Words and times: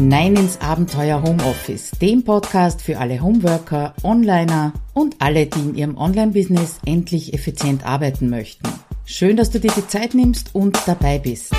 hinein 0.00 0.34
ins 0.34 0.58
Abenteuer 0.62 1.22
Homeoffice, 1.22 1.90
dem 2.00 2.24
Podcast 2.24 2.80
für 2.80 2.96
alle 2.96 3.20
Homeworker, 3.20 3.94
Onliner 4.02 4.72
und 4.94 5.16
alle, 5.18 5.44
die 5.44 5.60
in 5.60 5.74
ihrem 5.74 5.98
Online-Business 5.98 6.78
endlich 6.86 7.34
effizient 7.34 7.84
arbeiten 7.84 8.30
möchten. 8.30 8.66
Schön, 9.04 9.36
dass 9.36 9.50
du 9.50 9.60
dir 9.60 9.70
die 9.76 9.86
Zeit 9.86 10.14
nimmst 10.14 10.54
und 10.54 10.78
dabei 10.86 11.18
bist. 11.18 11.54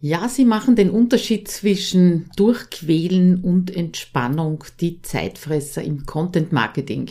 Ja, 0.00 0.30
sie 0.30 0.46
machen 0.46 0.76
den 0.76 0.88
Unterschied 0.88 1.48
zwischen 1.48 2.30
Durchquälen 2.36 3.44
und 3.44 3.70
Entspannung, 3.76 4.64
die 4.80 5.02
Zeitfresser 5.02 5.82
im 5.82 6.06
Content 6.06 6.52
Marketing. 6.52 7.10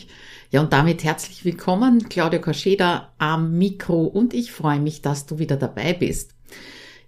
Ja, 0.50 0.60
und 0.60 0.72
damit 0.72 1.04
herzlich 1.04 1.44
willkommen, 1.44 2.08
Claudia 2.08 2.40
Koscheda 2.40 3.12
am 3.18 3.56
Mikro 3.56 4.06
und 4.06 4.34
ich 4.34 4.50
freue 4.50 4.80
mich, 4.80 5.02
dass 5.02 5.26
du 5.26 5.38
wieder 5.38 5.56
dabei 5.56 5.92
bist. 5.92 6.34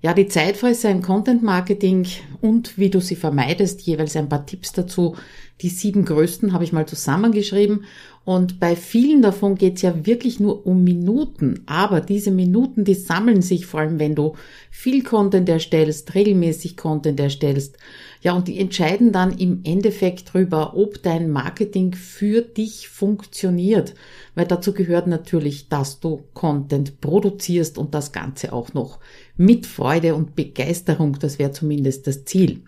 Ja, 0.02 0.14
die 0.14 0.28
Zeitfresser 0.28 0.90
im 0.90 1.02
Content 1.02 1.42
Marketing 1.42 2.06
und 2.40 2.78
wie 2.78 2.88
du 2.88 3.00
sie 3.00 3.16
vermeidest, 3.16 3.82
jeweils 3.82 4.16
ein 4.16 4.30
paar 4.30 4.46
Tipps 4.46 4.72
dazu. 4.72 5.14
Die 5.60 5.68
sieben 5.68 6.06
größten 6.06 6.54
habe 6.54 6.64
ich 6.64 6.72
mal 6.72 6.86
zusammengeschrieben 6.86 7.84
und 8.24 8.60
bei 8.60 8.76
vielen 8.76 9.22
davon 9.22 9.56
geht 9.56 9.76
es 9.76 9.82
ja 9.82 10.06
wirklich 10.06 10.40
nur 10.40 10.66
um 10.66 10.84
Minuten. 10.84 11.62
Aber 11.66 12.00
diese 12.00 12.30
Minuten, 12.30 12.84
die 12.84 12.94
sammeln 12.94 13.42
sich 13.42 13.66
vor 13.66 13.80
allem, 13.80 13.98
wenn 13.98 14.14
du 14.14 14.34
viel 14.70 15.02
Content 15.02 15.48
erstellst, 15.48 16.14
regelmäßig 16.14 16.76
Content 16.76 17.18
erstellst. 17.18 17.76
Ja, 18.22 18.34
und 18.34 18.48
die 18.48 18.58
entscheiden 18.58 19.12
dann 19.12 19.36
im 19.36 19.62
Endeffekt 19.64 20.30
darüber, 20.34 20.76
ob 20.76 21.02
dein 21.02 21.30
Marketing 21.30 21.94
für 21.94 22.42
dich 22.42 22.88
funktioniert. 22.88 23.94
Weil 24.34 24.46
dazu 24.46 24.74
gehört 24.74 25.06
natürlich, 25.06 25.68
dass 25.68 26.00
du 26.00 26.22
Content 26.34 27.00
produzierst 27.00 27.78
und 27.78 27.94
das 27.94 28.12
Ganze 28.12 28.52
auch 28.52 28.74
noch 28.74 29.00
mit 29.40 29.64
Freude 29.64 30.14
und 30.14 30.36
Begeisterung. 30.36 31.18
Das 31.18 31.38
wäre 31.38 31.50
zumindest 31.50 32.06
das 32.06 32.26
Ziel. 32.26 32.62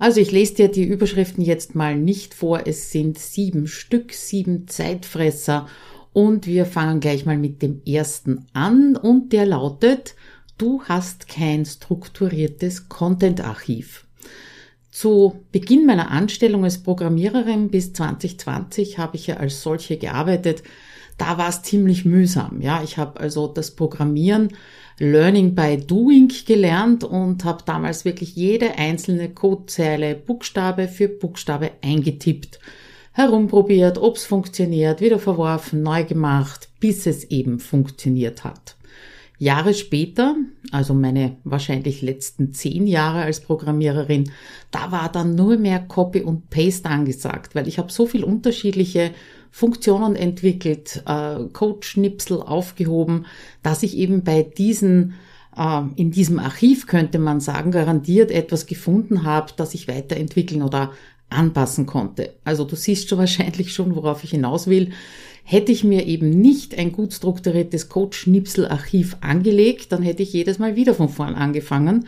Also 0.00 0.20
ich 0.20 0.32
lese 0.32 0.54
dir 0.54 0.68
die 0.68 0.82
Überschriften 0.82 1.44
jetzt 1.44 1.76
mal 1.76 1.94
nicht 1.94 2.34
vor. 2.34 2.66
Es 2.66 2.90
sind 2.90 3.20
sieben 3.20 3.68
Stück, 3.68 4.12
sieben 4.12 4.66
Zeitfresser. 4.66 5.68
Und 6.12 6.48
wir 6.48 6.66
fangen 6.66 6.98
gleich 6.98 7.24
mal 7.24 7.38
mit 7.38 7.62
dem 7.62 7.82
ersten 7.86 8.46
an. 8.52 8.96
Und 8.96 9.32
der 9.32 9.46
lautet, 9.46 10.16
du 10.58 10.82
hast 10.82 11.28
kein 11.28 11.64
strukturiertes 11.64 12.88
Content-Archiv. 12.88 14.04
Zu 14.90 15.44
Beginn 15.52 15.86
meiner 15.86 16.10
Anstellung 16.10 16.64
als 16.64 16.82
Programmiererin 16.82 17.70
bis 17.70 17.92
2020 17.92 18.98
habe 18.98 19.16
ich 19.16 19.28
ja 19.28 19.36
als 19.36 19.62
solche 19.62 19.98
gearbeitet. 19.98 20.64
Da 21.22 21.38
war 21.38 21.50
es 21.50 21.62
ziemlich 21.62 22.04
mühsam. 22.04 22.60
Ja, 22.60 22.82
ich 22.82 22.98
habe 22.98 23.20
also 23.20 23.46
das 23.46 23.76
Programmieren 23.76 24.48
Learning 24.98 25.54
by 25.54 25.76
Doing 25.76 26.32
gelernt 26.44 27.04
und 27.04 27.44
habe 27.44 27.62
damals 27.64 28.04
wirklich 28.04 28.34
jede 28.34 28.76
einzelne 28.76 29.28
Codezeile 29.28 30.16
Buchstabe 30.16 30.88
für 30.88 31.06
Buchstabe 31.06 31.70
eingetippt, 31.80 32.58
herumprobiert, 33.12 33.98
ob 33.98 34.16
es 34.16 34.24
funktioniert, 34.24 35.00
wieder 35.00 35.20
verworfen, 35.20 35.84
neu 35.84 36.02
gemacht, 36.02 36.70
bis 36.80 37.06
es 37.06 37.22
eben 37.22 37.60
funktioniert 37.60 38.42
hat. 38.42 38.74
Jahre 39.38 39.74
später, 39.74 40.34
also 40.72 40.92
meine 40.92 41.36
wahrscheinlich 41.44 42.02
letzten 42.02 42.52
zehn 42.52 42.88
Jahre 42.88 43.22
als 43.22 43.38
Programmiererin, 43.40 44.30
da 44.72 44.90
war 44.90 45.10
dann 45.10 45.36
nur 45.36 45.56
mehr 45.56 45.78
Copy 45.78 46.22
und 46.22 46.50
Paste 46.50 46.88
angesagt, 46.88 47.54
weil 47.54 47.68
ich 47.68 47.78
habe 47.78 47.92
so 47.92 48.06
viel 48.06 48.24
unterschiedliche 48.24 49.12
Funktionen 49.54 50.16
entwickelt, 50.16 51.02
äh, 51.06 51.44
Code-Schnipsel 51.52 52.40
aufgehoben, 52.40 53.26
dass 53.62 53.82
ich 53.82 53.98
eben 53.98 54.24
bei 54.24 54.42
diesen 54.42 55.14
äh, 55.54 55.82
in 55.96 56.10
diesem 56.10 56.38
Archiv 56.38 56.86
könnte 56.86 57.18
man 57.18 57.38
sagen, 57.38 57.70
garantiert 57.70 58.30
etwas 58.30 58.66
gefunden 58.66 59.24
habe, 59.24 59.52
das 59.54 59.74
ich 59.74 59.86
weiterentwickeln 59.88 60.62
oder 60.62 60.92
anpassen 61.28 61.84
konnte. 61.84 62.34
Also 62.44 62.64
du 62.64 62.76
siehst 62.76 63.10
schon 63.10 63.18
wahrscheinlich 63.18 63.72
schon, 63.74 63.94
worauf 63.94 64.24
ich 64.24 64.30
hinaus 64.30 64.66
will. 64.66 64.90
Hätte 65.44 65.70
ich 65.70 65.84
mir 65.84 66.06
eben 66.06 66.30
nicht 66.30 66.78
ein 66.78 66.92
gut 66.92 67.12
strukturiertes 67.12 67.90
Code-Schnipsel-Archiv 67.90 69.18
angelegt, 69.20 69.92
dann 69.92 70.02
hätte 70.02 70.22
ich 70.22 70.32
jedes 70.32 70.58
Mal 70.58 70.76
wieder 70.76 70.94
von 70.94 71.10
vorn 71.10 71.34
angefangen 71.34 72.06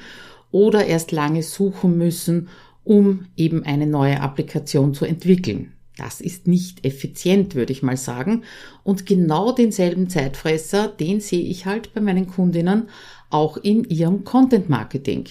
oder 0.50 0.86
erst 0.86 1.12
lange 1.12 1.42
suchen 1.42 1.98
müssen, 1.98 2.48
um 2.84 3.26
eben 3.36 3.64
eine 3.64 3.86
neue 3.86 4.20
Applikation 4.20 4.94
zu 4.94 5.04
entwickeln. 5.04 5.72
Das 5.96 6.20
ist 6.20 6.48
nicht 6.48 6.84
effizient, 6.84 7.54
würde 7.54 7.72
ich 7.72 7.82
mal 7.82 7.96
sagen. 7.96 8.42
Und 8.82 9.06
genau 9.06 9.52
denselben 9.52 10.08
Zeitfresser, 10.08 10.88
den 10.88 11.20
sehe 11.20 11.44
ich 11.44 11.66
halt 11.66 11.94
bei 11.94 12.00
meinen 12.00 12.26
Kundinnen 12.26 12.88
auch 13.30 13.56
in 13.56 13.84
ihrem 13.84 14.24
Content 14.24 14.68
Marketing. 14.68 15.26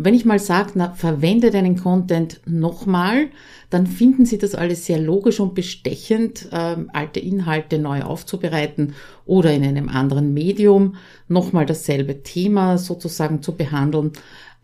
Wenn 0.00 0.14
ich 0.14 0.24
mal 0.24 0.38
sage, 0.38 0.70
na, 0.76 0.92
verwende 0.92 1.50
deinen 1.50 1.76
Content 1.76 2.40
nochmal, 2.46 3.30
dann 3.68 3.88
finden 3.88 4.26
Sie 4.26 4.38
das 4.38 4.54
alles 4.54 4.86
sehr 4.86 5.00
logisch 5.00 5.40
und 5.40 5.56
bestechend, 5.56 6.46
äh, 6.52 6.76
alte 6.92 7.18
Inhalte 7.18 7.80
neu 7.80 8.02
aufzubereiten 8.02 8.94
oder 9.26 9.52
in 9.52 9.64
einem 9.64 9.88
anderen 9.88 10.32
Medium 10.32 10.94
nochmal 11.26 11.66
dasselbe 11.66 12.22
Thema 12.22 12.78
sozusagen 12.78 13.42
zu 13.42 13.56
behandeln. 13.56 14.12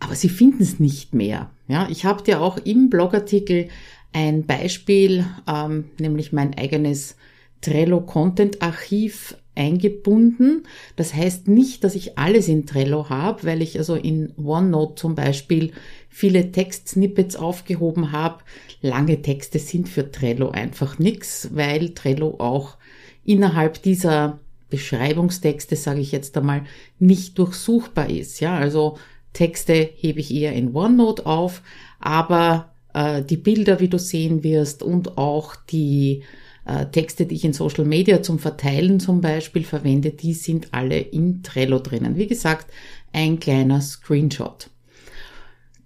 Aber 0.05 0.15
Sie 0.15 0.29
finden 0.29 0.63
es 0.63 0.79
nicht 0.79 1.15
mehr. 1.15 1.51
Ja, 1.67 1.89
ich 1.91 2.05
habe 2.05 2.23
dir 2.23 2.43
auch 2.43 2.59
im 2.59 2.91
Blogartikel 2.91 3.69
ein 4.13 4.45
Beispiel, 4.45 5.25
ähm, 5.49 5.87
nämlich 5.99 6.31
mein 6.31 6.53
eigenes 6.59 7.17
Trello 7.63 8.03
Content 8.03 8.61
Archiv 8.61 9.35
eingebunden. 9.55 10.65
Das 10.97 11.15
heißt 11.15 11.49
nicht, 11.49 11.85
dass 11.85 11.95
ich 11.95 12.19
alles 12.19 12.49
in 12.49 12.67
Trello 12.67 13.09
habe, 13.09 13.45
weil 13.45 13.63
ich 13.63 13.79
also 13.79 13.95
in 13.95 14.35
OneNote 14.37 14.97
zum 14.97 15.15
Beispiel 15.15 15.73
viele 16.11 16.53
Textsnippets 16.53 17.35
aufgehoben 17.35 18.13
habe. 18.13 18.45
Lange 18.83 19.23
Texte 19.23 19.59
sind 19.59 19.89
für 19.89 20.11
Trello 20.11 20.51
einfach 20.51 20.99
nix, 20.99 21.49
weil 21.55 21.95
Trello 21.95 22.37
auch 22.41 22.77
innerhalb 23.25 23.81
dieser 23.81 24.39
Beschreibungstexte, 24.69 25.77
sage 25.77 26.01
ich 26.01 26.13
jetzt 26.13 26.37
einmal, 26.37 26.65
nicht 26.99 27.39
durchsuchbar 27.39 28.11
ist. 28.11 28.41
Ja, 28.41 28.55
also 28.59 28.99
Texte 29.35 29.91
hebe 29.95 30.21
ich 30.21 30.33
eher 30.33 30.55
in 30.55 30.75
OneNote 30.75 31.27
auf, 31.27 31.61
aber 32.01 32.73
äh, 32.95 33.23
die 33.23 33.37
Bilder, 33.37 33.81
wie 33.81 33.89
du 33.89 33.99
sehen 33.99 34.43
wirst 34.43 34.83
und 34.83 35.19
auch 35.19 35.57
die 35.57 36.23
äh, 36.65 36.87
Texte, 36.87 37.27
die 37.27 37.35
ich 37.35 37.45
in 37.45 37.53
Social 37.53 37.85
Media 37.85 38.23
zum 38.23 38.39
Verteilen 38.39 39.01
zum 39.01 39.21
Beispiel 39.21 39.65
verwende, 39.65 40.11
die 40.11 40.33
sind 40.33 40.69
alle 40.71 40.99
in 40.99 41.43
Trello 41.43 41.79
drinnen. 41.79 42.17
Wie 42.17 42.27
gesagt, 42.27 42.73
ein 43.13 43.39
kleiner 43.39 43.81
Screenshot. 43.83 44.71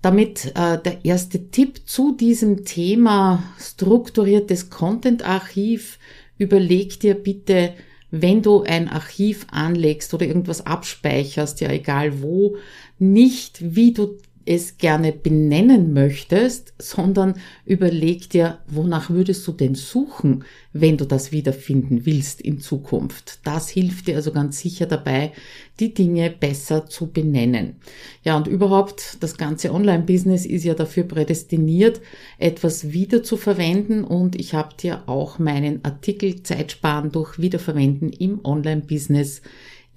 Damit 0.03 0.53
äh, 0.55 0.81
der 0.81 1.05
erste 1.05 1.51
Tipp 1.51 1.81
zu 1.87 2.13
diesem 2.13 2.65
Thema 2.65 3.43
strukturiertes 3.59 4.71
Content-Archiv. 4.71 5.99
Überleg 6.39 7.01
dir 7.01 7.15
bitte, 7.15 7.75
wenn 8.11 8.41
du 8.43 8.63
ein 8.63 8.89
Archiv 8.89 9.47
anlegst 9.51 10.15
oder 10.15 10.27
irgendwas 10.27 10.65
abspeicherst, 10.65 11.61
ja 11.61 11.71
egal 11.71 12.23
wo, 12.23 12.57
nicht 12.99 13.75
wie 13.75 13.93
du 13.93 14.19
es 14.49 14.79
gerne 14.79 15.13
benennen 15.13 15.93
möchtest, 15.93 16.73
sondern 16.79 17.35
überleg 17.67 18.31
dir, 18.31 18.61
wonach 18.67 19.11
würdest 19.11 19.47
du 19.47 19.53
denn 19.53 19.75
suchen, 19.75 20.45
wenn 20.73 20.97
du 20.97 21.05
das 21.05 21.33
wiederfinden 21.33 22.07
willst 22.07 22.41
in 22.41 22.59
Zukunft. 22.59 23.41
Das 23.45 23.69
hilft 23.69 24.07
dir 24.07 24.17
also 24.17 24.33
ganz 24.33 24.59
sicher 24.61 24.87
dabei, 24.87 25.33
die 25.81 25.93
Dinge 25.93 26.31
besser 26.31 26.87
zu 26.87 27.13
benennen. 27.13 27.77
Ja, 28.25 28.39
und 28.39 28.47
überhaupt, 28.47 29.19
das 29.21 29.37
ganze 29.37 29.71
Online-Business 29.71 30.47
ist 30.47 30.65
ja 30.65 30.73
dafür 30.73 31.05
prädestiniert, 31.05 32.01
etwas 32.39 32.91
wieder 32.91 33.23
zu 33.23 33.37
verwenden 33.37 34.03
und 34.03 34.35
ich 34.35 34.55
habe 34.55 34.75
dir 34.75 35.03
auch 35.11 35.39
meinen 35.39 35.85
Artikel 35.85 36.43
Zeitsparen 36.43 37.13
durch 37.13 37.39
Wiederverwenden 37.39 38.09
im 38.09 38.43
Online-Business 38.43 39.43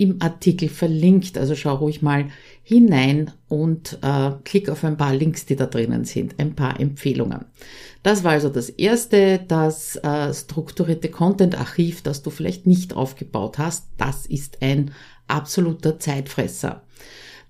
im 0.01 0.15
Artikel 0.19 0.67
verlinkt. 0.67 1.37
Also 1.37 1.55
schau 1.55 1.75
ruhig 1.75 2.01
mal 2.01 2.25
hinein 2.63 3.31
und 3.47 3.99
äh, 4.01 4.31
klick 4.43 4.69
auf 4.69 4.83
ein 4.83 4.97
paar 4.97 5.13
Links, 5.13 5.45
die 5.45 5.55
da 5.55 5.65
drinnen 5.65 6.05
sind, 6.05 6.39
ein 6.39 6.55
paar 6.55 6.79
Empfehlungen. 6.79 7.45
Das 8.03 8.23
war 8.23 8.31
also 8.31 8.49
das 8.49 8.69
erste, 8.69 9.39
das 9.47 9.95
äh, 9.97 10.33
strukturierte 10.33 11.09
Content-Archiv, 11.09 12.01
das 12.01 12.23
du 12.23 12.29
vielleicht 12.29 12.65
nicht 12.65 12.95
aufgebaut 12.95 13.57
hast. 13.57 13.87
Das 13.97 14.25
ist 14.25 14.61
ein 14.61 14.91
absoluter 15.27 15.99
Zeitfresser. 15.99 16.83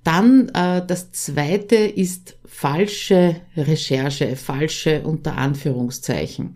Dann 0.04 0.50
äh, 0.50 0.86
das 0.86 1.12
zweite 1.12 1.76
ist 1.76 2.38
falsche 2.46 3.38
Recherche, 3.56 4.36
falsche 4.36 5.02
unter 5.04 5.38
Anführungszeichen. 5.38 6.56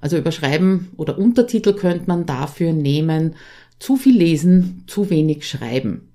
Also 0.00 0.16
überschreiben 0.16 0.90
oder 0.96 1.18
Untertitel 1.18 1.72
könnte 1.72 2.04
man 2.06 2.26
dafür 2.26 2.72
nehmen, 2.72 3.34
zu 3.78 3.96
viel 3.96 4.16
lesen, 4.16 4.84
zu 4.86 5.10
wenig 5.10 5.48
schreiben. 5.48 6.08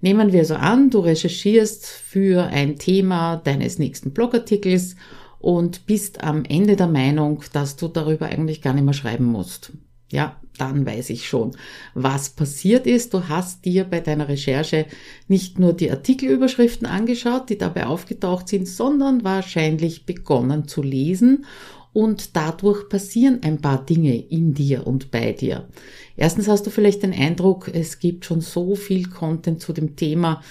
Nehmen 0.00 0.32
wir 0.32 0.44
so 0.44 0.54
an, 0.54 0.90
du 0.90 1.00
recherchierst 1.00 1.86
für 1.86 2.44
ein 2.44 2.78
Thema 2.78 3.36
deines 3.36 3.78
nächsten 3.78 4.12
Blogartikels 4.12 4.94
und 5.40 5.86
bist 5.86 6.22
am 6.22 6.44
Ende 6.44 6.76
der 6.76 6.86
Meinung, 6.86 7.42
dass 7.52 7.76
du 7.76 7.88
darüber 7.88 8.26
eigentlich 8.26 8.62
gar 8.62 8.74
nicht 8.74 8.84
mehr 8.84 8.94
schreiben 8.94 9.24
musst. 9.24 9.72
Ja, 10.10 10.40
dann 10.56 10.86
weiß 10.86 11.10
ich 11.10 11.28
schon, 11.28 11.56
was 11.94 12.30
passiert 12.30 12.86
ist. 12.86 13.12
Du 13.12 13.28
hast 13.28 13.64
dir 13.64 13.84
bei 13.84 14.00
deiner 14.00 14.28
Recherche 14.28 14.86
nicht 15.28 15.58
nur 15.58 15.72
die 15.72 15.90
Artikelüberschriften 15.90 16.86
angeschaut, 16.86 17.50
die 17.50 17.58
dabei 17.58 17.86
aufgetaucht 17.86 18.48
sind, 18.48 18.66
sondern 18.66 19.22
wahrscheinlich 19.22 20.06
begonnen 20.06 20.66
zu 20.66 20.82
lesen 20.82 21.44
und 21.92 22.36
dadurch 22.36 22.88
passieren 22.88 23.40
ein 23.42 23.60
paar 23.60 23.84
Dinge 23.84 24.16
in 24.16 24.54
dir 24.54 24.86
und 24.86 25.10
bei 25.10 25.32
dir. 25.32 25.68
Erstens 26.16 26.48
hast 26.48 26.66
du 26.66 26.70
vielleicht 26.70 27.02
den 27.02 27.12
Eindruck, 27.12 27.68
es 27.72 27.98
gibt 27.98 28.24
schon 28.24 28.40
so 28.40 28.74
viel 28.74 29.08
Content 29.08 29.60
zu 29.60 29.72
dem 29.72 29.96
Thema, 29.96 30.42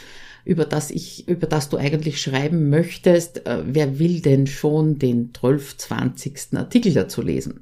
über 0.45 0.63
das 0.63 0.91
ich, 0.91 1.27
über 1.27 1.45
das 1.45 1.67
du 1.69 1.77
eigentlich 1.77 2.21
schreiben 2.21 2.69
möchtest. 2.69 3.45
Äh, 3.45 3.63
wer 3.65 3.99
will 3.99 4.21
denn 4.21 4.47
schon 4.47 4.97
den 4.97 5.33
12, 5.33 5.77
20. 5.77 6.39
Artikel 6.53 6.93
dazu 6.93 7.21
lesen? 7.21 7.61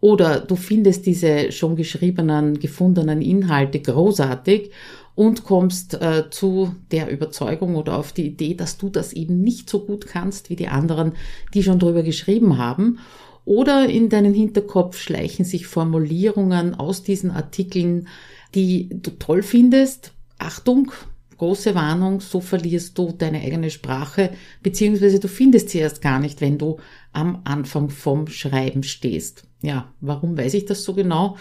Oder 0.00 0.40
du 0.40 0.54
findest 0.54 1.06
diese 1.06 1.50
schon 1.50 1.74
geschriebenen, 1.74 2.60
gefundenen 2.60 3.22
Inhalte 3.22 3.80
großartig 3.80 4.70
und 5.18 5.42
kommst 5.42 5.94
äh, 5.94 6.30
zu 6.30 6.76
der 6.92 7.10
Überzeugung 7.10 7.74
oder 7.74 7.98
auf 7.98 8.12
die 8.12 8.24
Idee, 8.24 8.54
dass 8.54 8.78
du 8.78 8.88
das 8.88 9.12
eben 9.12 9.40
nicht 9.40 9.68
so 9.68 9.80
gut 9.80 10.06
kannst 10.06 10.48
wie 10.48 10.54
die 10.54 10.68
anderen, 10.68 11.14
die 11.54 11.64
schon 11.64 11.80
drüber 11.80 12.04
geschrieben 12.04 12.56
haben. 12.56 13.00
Oder 13.44 13.88
in 13.88 14.10
deinen 14.10 14.32
Hinterkopf 14.32 14.96
schleichen 14.96 15.44
sich 15.44 15.66
Formulierungen 15.66 16.76
aus 16.76 17.02
diesen 17.02 17.32
Artikeln, 17.32 18.06
die 18.54 18.90
du 18.92 19.10
toll 19.10 19.42
findest. 19.42 20.12
Achtung, 20.38 20.92
große 21.36 21.74
Warnung, 21.74 22.20
so 22.20 22.40
verlierst 22.40 22.96
du 22.96 23.10
deine 23.10 23.40
eigene 23.40 23.70
Sprache, 23.70 24.30
beziehungsweise 24.62 25.18
du 25.18 25.26
findest 25.26 25.70
sie 25.70 25.78
erst 25.78 26.00
gar 26.00 26.20
nicht, 26.20 26.40
wenn 26.40 26.58
du 26.58 26.76
am 27.12 27.40
Anfang 27.42 27.90
vom 27.90 28.28
Schreiben 28.28 28.84
stehst. 28.84 29.48
Ja, 29.62 29.92
warum 30.00 30.38
weiß 30.38 30.54
ich 30.54 30.66
das 30.66 30.84
so 30.84 30.94
genau? 30.94 31.36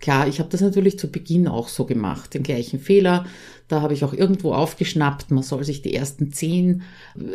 Klar, 0.00 0.28
ich 0.28 0.38
habe 0.38 0.48
das 0.48 0.62
natürlich 0.62 0.98
zu 0.98 1.10
Beginn 1.10 1.46
auch 1.46 1.68
so 1.68 1.84
gemacht, 1.84 2.32
den 2.32 2.42
gleichen 2.42 2.80
Fehler. 2.80 3.26
Da 3.68 3.82
habe 3.82 3.92
ich 3.94 4.02
auch 4.02 4.14
irgendwo 4.14 4.52
aufgeschnappt, 4.52 5.30
man 5.30 5.44
soll 5.44 5.62
sich 5.62 5.82
die 5.82 5.94
ersten 5.94 6.32
zehn 6.32 6.82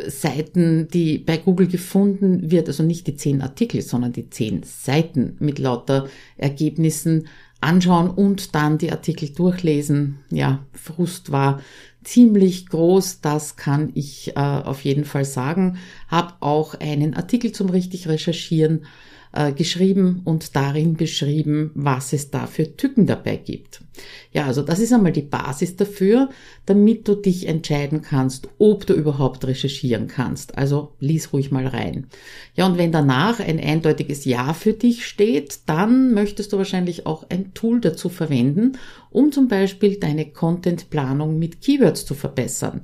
Seiten, 0.08 0.88
die 0.88 1.18
bei 1.18 1.38
Google 1.38 1.68
gefunden 1.68 2.50
wird, 2.50 2.68
also 2.68 2.82
nicht 2.82 3.06
die 3.06 3.16
zehn 3.16 3.40
Artikel, 3.40 3.80
sondern 3.82 4.12
die 4.12 4.28
zehn 4.28 4.62
Seiten 4.64 5.36
mit 5.38 5.58
lauter 5.58 6.08
Ergebnissen 6.36 7.28
anschauen 7.60 8.10
und 8.10 8.54
dann 8.54 8.78
die 8.78 8.92
Artikel 8.92 9.30
durchlesen. 9.30 10.18
Ja, 10.30 10.66
Frust 10.72 11.32
war 11.32 11.60
ziemlich 12.04 12.68
groß, 12.68 13.20
das 13.20 13.56
kann 13.56 13.90
ich 13.94 14.36
äh, 14.36 14.40
auf 14.40 14.82
jeden 14.82 15.04
Fall 15.04 15.24
sagen. 15.24 15.78
Hab 16.08 16.36
auch 16.40 16.74
einen 16.74 17.14
Artikel 17.14 17.52
zum 17.52 17.70
richtig 17.70 18.08
recherchieren 18.08 18.84
äh, 19.36 19.52
geschrieben 19.52 20.22
und 20.24 20.56
darin 20.56 20.94
beschrieben, 20.94 21.70
was 21.74 22.12
es 22.12 22.30
da 22.30 22.46
für 22.46 22.76
Tücken 22.76 23.06
dabei 23.06 23.36
gibt. 23.36 23.82
Ja, 24.32 24.46
also 24.46 24.62
das 24.62 24.78
ist 24.78 24.92
einmal 24.92 25.12
die 25.12 25.22
Basis 25.22 25.76
dafür, 25.76 26.30
damit 26.64 27.06
du 27.06 27.14
dich 27.14 27.46
entscheiden 27.46 28.02
kannst, 28.02 28.48
ob 28.58 28.86
du 28.86 28.94
überhaupt 28.94 29.46
recherchieren 29.46 30.08
kannst. 30.08 30.56
Also 30.56 30.92
lies 31.00 31.32
ruhig 31.32 31.50
mal 31.50 31.66
rein. 31.66 32.06
Ja, 32.54 32.66
und 32.66 32.78
wenn 32.78 32.92
danach 32.92 33.40
ein 33.40 33.60
eindeutiges 33.60 34.24
Ja 34.24 34.54
für 34.54 34.72
dich 34.72 35.06
steht, 35.06 35.60
dann 35.66 36.14
möchtest 36.14 36.52
du 36.52 36.58
wahrscheinlich 36.58 37.06
auch 37.06 37.28
ein 37.28 37.54
Tool 37.54 37.80
dazu 37.80 38.08
verwenden, 38.08 38.78
um 39.10 39.32
zum 39.32 39.48
Beispiel 39.48 39.98
deine 39.98 40.26
Contentplanung 40.30 41.38
mit 41.38 41.60
Keywords 41.60 42.04
zu 42.04 42.14
verbessern. 42.14 42.82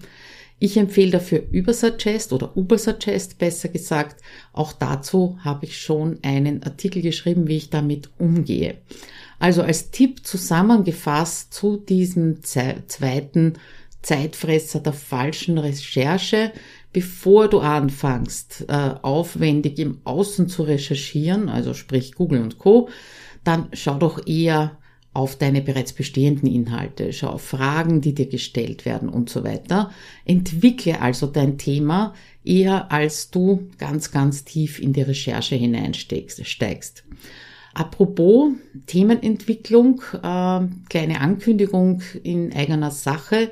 Ich 0.65 0.77
empfehle 0.77 1.11
dafür 1.11 1.43
Übersuggest 1.51 2.33
oder 2.33 2.57
Ubersuggest 2.57 3.37
besser 3.37 3.69
gesagt. 3.69 4.23
Auch 4.53 4.73
dazu 4.73 5.37
habe 5.41 5.65
ich 5.65 5.81
schon 5.81 6.21
einen 6.23 6.63
Artikel 6.63 7.03
geschrieben, 7.03 7.49
wie 7.49 7.57
ich 7.57 7.71
damit 7.71 8.11
umgehe. 8.17 8.77
Also 9.41 9.63
als 9.63 9.91
Tipp 9.91 10.25
zusammengefasst 10.25 11.53
zu 11.53 11.79
diesem 11.79 12.45
zweiten 12.45 13.55
Zeitfresser 14.03 14.79
der 14.79 14.93
falschen 14.93 15.59
Recherche, 15.59 16.53
bevor 16.93 17.49
du 17.49 17.59
anfängst, 17.59 18.67
äh, 18.69 18.95
aufwendig 19.03 19.81
im 19.81 19.99
Außen 20.05 20.49
zu 20.49 20.63
recherchieren, 20.63 21.49
also 21.49 21.75
sprich 21.75 22.15
Google 22.15 22.41
und 22.41 22.59
Co., 22.59 22.89
dann 23.43 23.67
schau 23.73 23.99
doch 23.99 24.29
eher 24.29 24.79
auf 25.15 25.37
deine 25.37 25.61
bereits 25.61 25.93
bestehenden 25.93 26.49
Inhalte, 26.49 27.13
schau 27.13 27.29
auf 27.29 27.43
Fragen, 27.43 28.01
die 28.01 28.15
dir 28.15 28.27
gestellt 28.27 28.87
werden 28.87 29.09
und 29.09 29.29
so 29.29 29.45
weiter. 29.45 29.91
Entwickle 30.25 31.01
also 31.01 31.27
dein 31.27 31.59
Thema 31.59 32.15
eher 32.45 32.91
als 32.91 33.31
du 33.31 33.69
ganz, 33.79 34.11
ganz 34.11 34.45
tief 34.45 34.79
in 34.81 34.93
die 34.93 35.03
Recherche 35.03 35.55
hineinsteigst. 35.55 37.05
Apropos 37.75 38.53
Themenentwicklung, 38.87 40.03
äh, 40.15 40.61
kleine 40.89 41.21
Ankündigung 41.21 42.03
in 42.23 42.53
eigener 42.55 42.91
Sache. 42.91 43.51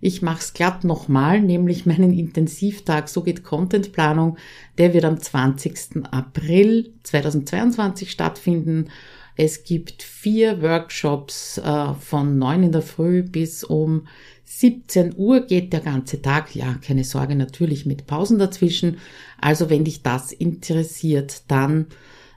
Ich 0.00 0.22
mache 0.22 0.40
es 0.40 0.52
glatt 0.54 0.84
nochmal, 0.84 1.40
nämlich 1.40 1.86
meinen 1.86 2.12
Intensivtag, 2.12 3.08
so 3.08 3.22
geht 3.22 3.42
Contentplanung, 3.42 4.36
der 4.78 4.92
wird 4.92 5.04
am 5.04 5.18
20. 5.20 6.04
April 6.10 6.92
2022 7.02 8.10
stattfinden 8.10 8.88
es 9.36 9.64
gibt 9.64 10.02
vier 10.02 10.62
Workshops 10.62 11.58
äh, 11.58 11.94
von 11.94 12.38
neun 12.38 12.64
in 12.64 12.72
der 12.72 12.82
Früh 12.82 13.22
bis 13.22 13.64
um 13.64 14.06
17 14.44 15.14
Uhr 15.16 15.40
geht 15.40 15.72
der 15.72 15.80
ganze 15.80 16.22
Tag. 16.22 16.54
Ja, 16.54 16.78
keine 16.80 17.04
Sorge, 17.04 17.34
natürlich 17.34 17.84
mit 17.84 18.06
Pausen 18.06 18.38
dazwischen. 18.38 18.98
Also 19.40 19.68
wenn 19.68 19.84
dich 19.84 20.02
das 20.02 20.32
interessiert, 20.32 21.42
dann 21.48 21.86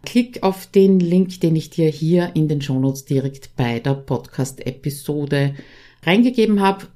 klick 0.04 0.44
auf 0.44 0.68
den 0.68 1.00
Link, 1.00 1.40
den 1.40 1.56
ich 1.56 1.70
dir 1.70 1.90
hier 1.90 2.36
in 2.36 2.48
den 2.48 2.62
Shownotes 2.62 3.06
direkt 3.06 3.56
bei 3.56 3.80
der 3.80 3.94
Podcast-Episode 3.94 5.56
reingegeben 6.04 6.60
habe 6.60 6.88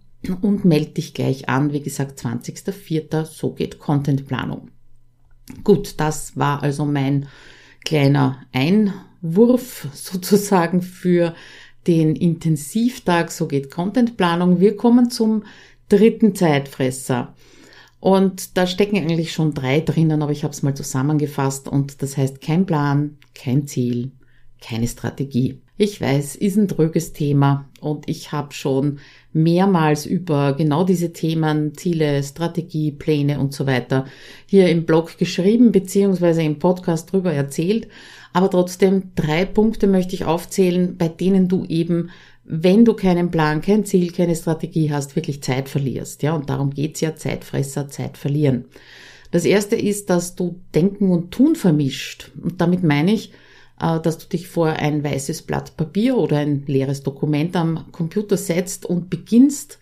und 0.42 0.66
melde 0.66 0.92
dich 0.92 1.14
gleich 1.14 1.48
an. 1.48 1.72
Wie 1.72 1.82
gesagt, 1.82 2.20
20.04. 2.20 3.26
So 3.26 3.52
geht 3.52 3.80
Contentplanung. 3.80 4.70
Gut, 5.64 6.00
das 6.00 6.36
war 6.38 6.64
also 6.64 6.86
mein 6.86 7.28
kleiner 7.86 8.46
Einwurf 9.24 9.88
sozusagen 9.94 10.82
für 10.82 11.34
den 11.88 12.16
Intensivtag, 12.16 13.32
so 13.32 13.48
geht 13.48 13.72
Contentplanung. 13.72 14.60
Wir 14.60 14.76
kommen 14.76 15.10
zum 15.10 15.44
dritten 15.90 16.36
Zeitfresser. 16.36 17.34
Und 18.00 18.58
da 18.58 18.68
stecken 18.68 18.98
eigentlich 18.98 19.32
schon 19.32 19.54
drei 19.54 19.80
drinnen, 19.80 20.22
aber 20.22 20.32
ich 20.34 20.44
habe 20.44 20.54
es 20.54 20.62
mal 20.62 20.76
zusammengefasst 20.76 21.70
und 21.70 22.02
das 22.02 22.18
heißt 22.18 22.42
kein 22.42 22.66
Plan, 22.66 23.18
kein 23.34 23.66
Ziel, 23.66 24.12
keine 24.62 24.88
Strategie. 24.88 25.62
Ich 25.78 26.02
weiß, 26.02 26.36
ist 26.36 26.58
ein 26.58 26.68
dröges 26.68 27.14
Thema 27.14 27.70
und 27.80 28.10
ich 28.10 28.34
habe 28.34 28.54
schon 28.54 29.00
mehrmals 29.34 30.06
über 30.06 30.54
genau 30.54 30.84
diese 30.84 31.12
Themen, 31.12 31.76
Ziele, 31.76 32.24
Strategie, 32.24 32.92
Pläne 32.92 33.40
und 33.40 33.54
so 33.54 33.66
weiter 33.66 34.06
hier 34.46 34.70
im 34.70 34.86
Blog 34.86 35.18
geschrieben 35.18 35.72
beziehungsweise 35.72 36.44
im 36.44 36.60
Podcast 36.60 37.12
drüber 37.12 37.34
erzählt. 37.34 37.88
Aber 38.32 38.50
trotzdem 38.50 39.12
drei 39.16 39.46
Punkte 39.46 39.88
möchte 39.88 40.16
ich 40.16 40.26
aufzählen, 40.26 40.98
bei 40.98 41.08
denen 41.08 41.48
du 41.48 41.66
eben, 41.66 42.10
wenn 42.46 42.84
du 42.84 42.94
keinen 42.94 43.32
Plan, 43.32 43.62
kein 43.62 43.86
Ziel, 43.86 44.12
keine 44.12 44.36
Strategie 44.36 44.92
hast, 44.92 45.16
wirklich 45.16 45.44
Zeit 45.44 45.70
verlierst. 45.70 46.24
Ja, 46.24 46.34
und 46.34 46.50
darum 46.50 46.72
geht's 46.72 47.02
ja, 47.02 47.16
Zeitfresser, 47.16 47.90
Zeit 47.90 48.18
verlieren. 48.18 48.66
Das 49.32 49.46
erste 49.46 49.76
ist, 49.76 50.10
dass 50.10 50.36
du 50.36 50.60
Denken 50.76 51.10
und 51.10 51.32
Tun 51.32 51.56
vermischt. 51.56 52.32
Und 52.42 52.62
damit 52.62 52.84
meine 52.84 53.14
ich, 53.14 53.32
dass 53.78 54.18
du 54.18 54.28
dich 54.28 54.48
vor 54.48 54.68
ein 54.68 55.04
weißes 55.04 55.44
Blatt 55.44 55.76
Papier 55.78 56.18
oder 56.18 56.38
ein 56.38 56.64
leeres 56.68 57.04
Dokument 57.04 57.56
am 57.56 57.92
Computer 57.92 58.38
setzt 58.38 58.86
und 58.86 59.10
beginnst, 59.10 59.80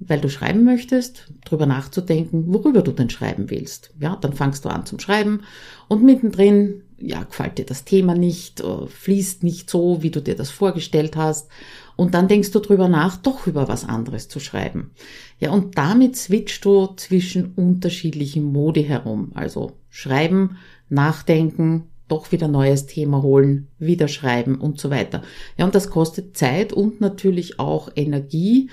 weil 0.00 0.20
du 0.20 0.28
schreiben 0.28 0.64
möchtest, 0.64 1.32
drüber 1.44 1.66
nachzudenken, 1.66 2.44
worüber 2.52 2.82
du 2.82 2.92
denn 2.92 3.10
schreiben 3.10 3.50
willst. 3.50 3.92
Ja, 4.00 4.16
dann 4.16 4.32
fangst 4.32 4.64
du 4.64 4.68
an 4.68 4.86
zum 4.86 5.00
Schreiben 5.00 5.42
und 5.88 6.04
mittendrin, 6.04 6.82
ja, 6.98 7.22
gefällt 7.24 7.58
dir 7.58 7.66
das 7.66 7.84
Thema 7.84 8.14
nicht, 8.14 8.60
äh, 8.60 8.86
fließt 8.86 9.42
nicht 9.42 9.70
so, 9.70 10.02
wie 10.02 10.10
du 10.10 10.20
dir 10.20 10.36
das 10.36 10.50
vorgestellt 10.50 11.16
hast. 11.16 11.48
Und 11.96 12.14
dann 12.14 12.28
denkst 12.28 12.52
du 12.52 12.60
drüber 12.60 12.88
nach, 12.88 13.16
doch 13.16 13.48
über 13.48 13.66
was 13.66 13.84
anderes 13.84 14.28
zu 14.28 14.38
schreiben. 14.38 14.92
Ja, 15.40 15.50
und 15.50 15.76
damit 15.78 16.16
switchst 16.16 16.64
du 16.64 16.86
zwischen 16.96 17.54
unterschiedlichen 17.54 18.44
Modi 18.44 18.84
herum. 18.84 19.32
Also 19.34 19.72
schreiben, 19.90 20.58
nachdenken, 20.88 21.88
doch 22.08 22.32
wieder 22.32 22.48
neues 22.48 22.86
Thema 22.86 23.22
holen, 23.22 23.68
wieder 23.78 24.08
schreiben 24.08 24.56
und 24.56 24.80
so 24.80 24.90
weiter. 24.90 25.22
Ja, 25.56 25.64
und 25.64 25.74
das 25.74 25.90
kostet 25.90 26.36
Zeit 26.36 26.72
und 26.72 27.00
natürlich 27.00 27.60
auch 27.60 27.90
Energie. 27.94 28.70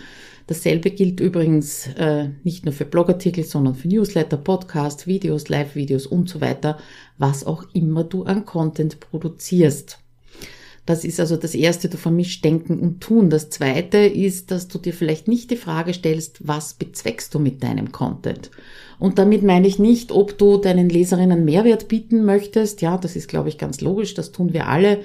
Dasselbe 0.47 0.91
gilt 0.91 1.19
übrigens 1.19 1.87
äh, 1.97 2.29
nicht 2.43 2.65
nur 2.65 2.73
für 2.73 2.85
Blogartikel, 2.85 3.43
sondern 3.43 3.75
für 3.75 3.87
Newsletter, 3.87 4.37
Podcast, 4.37 5.07
Videos, 5.07 5.49
Live-Videos 5.49 6.05
und 6.05 6.29
so 6.29 6.39
weiter, 6.39 6.77
was 7.17 7.45
auch 7.45 7.63
immer 7.73 8.03
du 8.03 8.23
an 8.23 8.45
Content 8.45 8.99
produzierst. 8.99 9.99
Das 10.85 11.03
ist 11.03 11.19
also 11.19 11.35
das 11.35 11.55
erste, 11.55 11.89
du 11.89 11.97
vermischst 11.97 12.45
Denken 12.45 12.79
und 12.79 13.01
Tun. 13.01 13.31
Das 13.31 13.49
zweite 13.49 13.97
ist, 13.97 14.51
dass 14.51 14.67
du 14.67 14.77
dir 14.77 14.93
vielleicht 14.93 15.27
nicht 15.27 15.49
die 15.49 15.57
Frage 15.57 15.95
stellst, 15.95 16.47
was 16.47 16.75
bezweckst 16.75 17.33
du 17.33 17.39
mit 17.39 17.63
deinem 17.63 17.91
Content? 17.91 18.51
Und 18.99 19.19
damit 19.19 19.43
meine 19.43 19.67
ich 19.67 19.79
nicht, 19.79 20.11
ob 20.11 20.37
du 20.37 20.57
deinen 20.57 20.89
Leserinnen 20.89 21.45
Mehrwert 21.45 21.87
bieten 21.87 22.25
möchtest. 22.25 22.81
Ja, 22.81 22.97
das 22.97 23.15
ist, 23.15 23.27
glaube 23.27 23.49
ich, 23.49 23.57
ganz 23.57 23.81
logisch. 23.81 24.13
Das 24.13 24.31
tun 24.31 24.53
wir 24.53 24.67
alle. 24.67 24.99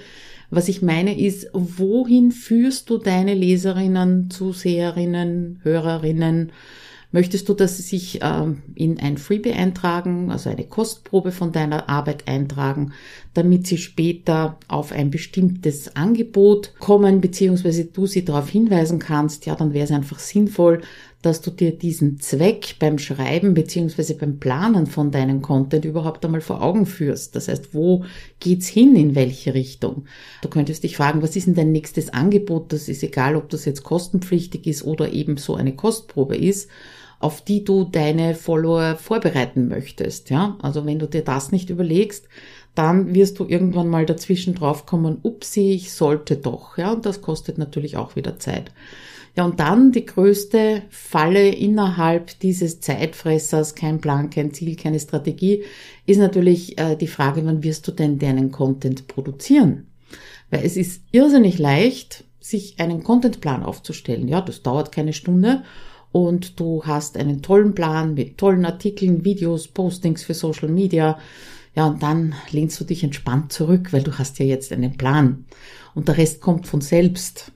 Was 0.50 0.68
ich 0.68 0.82
meine 0.82 1.18
ist, 1.18 1.48
wohin 1.52 2.32
führst 2.32 2.90
du 2.90 2.98
deine 2.98 3.34
Leserinnen, 3.34 4.30
Zuseherinnen, 4.30 5.60
Hörerinnen? 5.62 6.52
Möchtest 7.12 7.48
du, 7.48 7.54
dass 7.54 7.76
sie 7.76 7.82
sich 7.82 8.20
ähm, 8.22 8.62
in 8.76 9.00
ein 9.00 9.18
Freebie 9.18 9.52
eintragen, 9.52 10.30
also 10.30 10.48
eine 10.48 10.64
Kostprobe 10.64 11.32
von 11.32 11.50
deiner 11.50 11.88
Arbeit 11.88 12.28
eintragen, 12.28 12.92
damit 13.34 13.66
sie 13.66 13.78
später 13.78 14.58
auf 14.68 14.92
ein 14.92 15.10
bestimmtes 15.10 15.96
Angebot 15.96 16.72
kommen, 16.78 17.20
beziehungsweise 17.20 17.86
du 17.86 18.06
sie 18.06 18.24
darauf 18.24 18.48
hinweisen 18.48 19.00
kannst, 19.00 19.44
ja, 19.46 19.56
dann 19.56 19.72
wäre 19.72 19.84
es 19.84 19.90
einfach 19.90 20.20
sinnvoll, 20.20 20.82
dass 21.22 21.40
du 21.40 21.50
dir 21.50 21.76
diesen 21.76 22.18
Zweck 22.20 22.76
beim 22.78 22.98
Schreiben 22.98 23.54
beziehungsweise 23.54 24.14
beim 24.14 24.38
Planen 24.38 24.86
von 24.86 25.10
deinem 25.10 25.42
Content 25.42 25.84
überhaupt 25.84 26.24
einmal 26.24 26.40
vor 26.40 26.62
Augen 26.62 26.86
führst. 26.86 27.36
Das 27.36 27.48
heißt, 27.48 27.74
wo 27.74 28.04
geht's 28.38 28.66
hin, 28.66 28.96
in 28.96 29.14
welche 29.14 29.54
Richtung? 29.54 30.04
Du 30.42 30.48
könntest 30.48 30.82
dich 30.82 30.96
fragen, 30.96 31.22
was 31.22 31.36
ist 31.36 31.46
denn 31.46 31.54
dein 31.54 31.72
nächstes 31.72 32.10
Angebot? 32.10 32.72
Das 32.72 32.88
ist 32.88 33.02
egal, 33.02 33.36
ob 33.36 33.50
das 33.50 33.64
jetzt 33.64 33.82
kostenpflichtig 33.82 34.66
ist 34.66 34.84
oder 34.84 35.12
eben 35.12 35.36
so 35.36 35.54
eine 35.54 35.74
Kostprobe 35.74 36.36
ist 36.36 36.68
auf 37.20 37.42
die 37.42 37.64
du 37.64 37.84
deine 37.84 38.34
Follower 38.34 38.96
vorbereiten 38.96 39.68
möchtest. 39.68 40.30
Ja, 40.30 40.56
also 40.62 40.86
wenn 40.86 40.98
du 40.98 41.06
dir 41.06 41.22
das 41.22 41.52
nicht 41.52 41.68
überlegst, 41.68 42.26
dann 42.80 43.14
wirst 43.14 43.38
du 43.38 43.44
irgendwann 43.46 43.88
mal 43.88 44.06
dazwischen 44.06 44.54
draufkommen, 44.54 45.18
upsie, 45.22 45.74
ich 45.74 45.92
sollte 45.92 46.36
doch. 46.38 46.78
Ja, 46.78 46.94
und 46.94 47.04
das 47.04 47.20
kostet 47.20 47.58
natürlich 47.58 47.98
auch 47.98 48.16
wieder 48.16 48.38
Zeit. 48.38 48.72
Ja, 49.36 49.44
und 49.44 49.60
dann 49.60 49.92
die 49.92 50.06
größte 50.06 50.84
Falle 50.88 51.50
innerhalb 51.50 52.40
dieses 52.40 52.80
Zeitfressers, 52.80 53.74
kein 53.74 54.00
Plan, 54.00 54.30
kein 54.30 54.54
Ziel, 54.54 54.76
keine 54.76 54.98
Strategie, 54.98 55.62
ist 56.06 56.16
natürlich 56.16 56.78
äh, 56.78 56.96
die 56.96 57.06
Frage, 57.06 57.44
wann 57.44 57.62
wirst 57.62 57.86
du 57.86 57.92
denn 57.92 58.18
deinen 58.18 58.50
Content 58.50 59.08
produzieren? 59.08 59.88
Weil 60.48 60.64
es 60.64 60.78
ist 60.78 61.02
irrsinnig 61.12 61.58
leicht, 61.58 62.24
sich 62.40 62.80
einen 62.80 63.04
Contentplan 63.04 63.62
aufzustellen. 63.62 64.26
Ja, 64.26 64.40
das 64.40 64.62
dauert 64.62 64.90
keine 64.90 65.12
Stunde 65.12 65.64
und 66.12 66.58
du 66.58 66.82
hast 66.86 67.18
einen 67.18 67.42
tollen 67.42 67.74
Plan 67.74 68.14
mit 68.14 68.38
tollen 68.38 68.64
Artikeln, 68.64 69.22
Videos, 69.22 69.68
Postings 69.68 70.24
für 70.24 70.32
Social 70.32 70.70
Media. 70.70 71.18
Ja, 71.74 71.86
und 71.86 72.02
dann 72.02 72.34
lehnst 72.50 72.80
du 72.80 72.84
dich 72.84 73.04
entspannt 73.04 73.52
zurück, 73.52 73.92
weil 73.92 74.02
du 74.02 74.18
hast 74.18 74.38
ja 74.38 74.44
jetzt 74.44 74.72
einen 74.72 74.96
Plan. 74.96 75.44
Und 75.94 76.08
der 76.08 76.16
Rest 76.16 76.40
kommt 76.40 76.66
von 76.66 76.80
selbst 76.80 77.52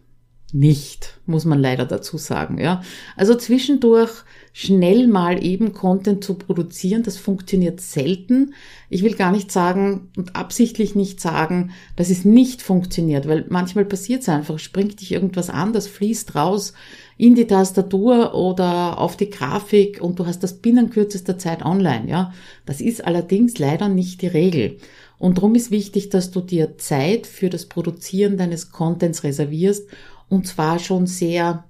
nicht, 0.55 1.19
muss 1.27 1.45
man 1.45 1.59
leider 1.59 1.85
dazu 1.85 2.17
sagen, 2.17 2.59
ja. 2.61 2.81
Also 3.17 3.35
zwischendurch 3.35 4.23
schnell 4.53 5.09
mal 5.09 5.45
eben 5.45 5.73
Content 5.73 6.23
zu 6.23 6.35
produzieren, 6.35 7.03
das 7.03 7.17
funktioniert 7.17 7.81
selten. 7.81 8.55
Ich 8.89 9.03
will 9.03 9.17
gar 9.17 9.33
nicht 9.33 9.51
sagen 9.51 10.13
und 10.17 10.37
absichtlich 10.37 10.95
nicht 10.95 11.21
sagen, 11.21 11.73
dass 11.97 12.09
es 12.09 12.25
nicht 12.25 12.63
funktioniert, 12.63 13.27
weil 13.27 13.47
manchmal 13.49 13.85
passiert 13.85 14.23
es 14.23 14.29
einfach, 14.29 14.61
springt 14.61 15.01
dich 15.01 15.11
irgendwas 15.11 15.51
an, 15.51 15.73
das 15.73 15.89
fließt 15.89 16.37
raus 16.37 16.73
in 17.17 17.35
die 17.35 17.49
Tastatur 17.49 18.35
oder 18.35 18.99
auf 18.99 19.17
die 19.17 19.31
Grafik 19.31 20.01
und 20.01 20.21
du 20.21 20.27
hast 20.27 20.45
das 20.45 20.59
binnen 20.59 20.91
kürzester 20.91 21.37
Zeit 21.37 21.65
online, 21.65 22.09
ja. 22.09 22.33
Das 22.65 22.81
ist 22.81 23.05
allerdings 23.05 23.59
leider 23.59 23.89
nicht 23.89 24.23
die 24.23 24.29
Regel. 24.29 24.79
Und 25.19 25.39
darum 25.39 25.55
ist 25.55 25.71
wichtig, 25.71 26.11
dass 26.11 26.31
du 26.31 26.41
dir 26.41 26.77
Zeit 26.77 27.27
für 27.27 27.49
das 27.49 27.67
Produzieren 27.67 28.37
deines 28.37 28.71
Contents 28.71 29.25
reservierst 29.25 29.89
und 30.29 30.47
zwar 30.47 30.79
schon 30.79 31.07
sehr 31.07 31.65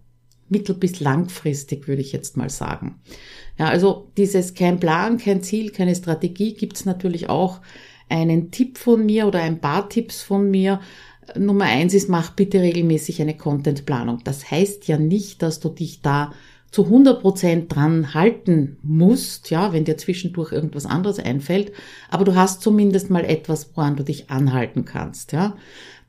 mittel- 0.49 0.75
bis 0.75 1.01
langfristig, 1.01 1.89
würde 1.89 2.03
ich 2.03 2.13
jetzt 2.13 2.37
mal 2.37 2.51
sagen. 2.51 3.01
Ja, 3.59 3.69
also 3.69 4.11
dieses 4.17 4.55
kein 4.55 4.81
Plan, 4.81 5.19
kein 5.19 5.43
Ziel, 5.43 5.71
keine 5.71 5.95
Strategie 5.95 6.55
gibt's 6.55 6.85
natürlich 6.85 7.29
auch 7.29 7.61
einen 8.09 8.51
Tipp 8.51 8.79
von 8.79 9.07
mir 9.07 9.27
oder 9.27 9.41
ein 9.41 9.61
paar 9.61 9.89
Tipps 9.89 10.23
von 10.23 10.51
mir, 10.51 10.81
Nummer 11.39 11.65
eins 11.65 11.95
ist, 11.95 12.09
mach 12.09 12.31
bitte 12.31 12.61
regelmäßig 12.61 13.23
eine 13.23 13.37
Contentplanung. 13.37 14.21
Das 14.25 14.51
heißt 14.51 14.87
ja 14.89 14.99
nicht, 14.99 15.43
dass 15.43 15.61
du 15.61 15.71
dich 15.71 16.03
da 16.03 16.33
zu 16.75 16.87
100 16.87 17.21
Prozent 17.21 17.73
dran 17.73 18.15
halten 18.15 18.79
musst, 18.83 19.49
ja, 19.51 19.73
wenn 19.73 19.85
dir 19.85 19.97
zwischendurch 19.97 20.51
irgendwas 20.51 20.87
anderes 20.87 21.21
einfällt, 21.21 21.71
aber 22.11 22.25
du 22.25 22.35
hast 22.35 22.63
zumindest 22.63 23.11
mal 23.11 23.25
etwas, 23.25 23.71
woran 23.77 23.95
du 23.95 24.03
dich 24.03 24.29
anhalten 24.29 24.85
kannst, 24.85 25.31
ja. 25.31 25.57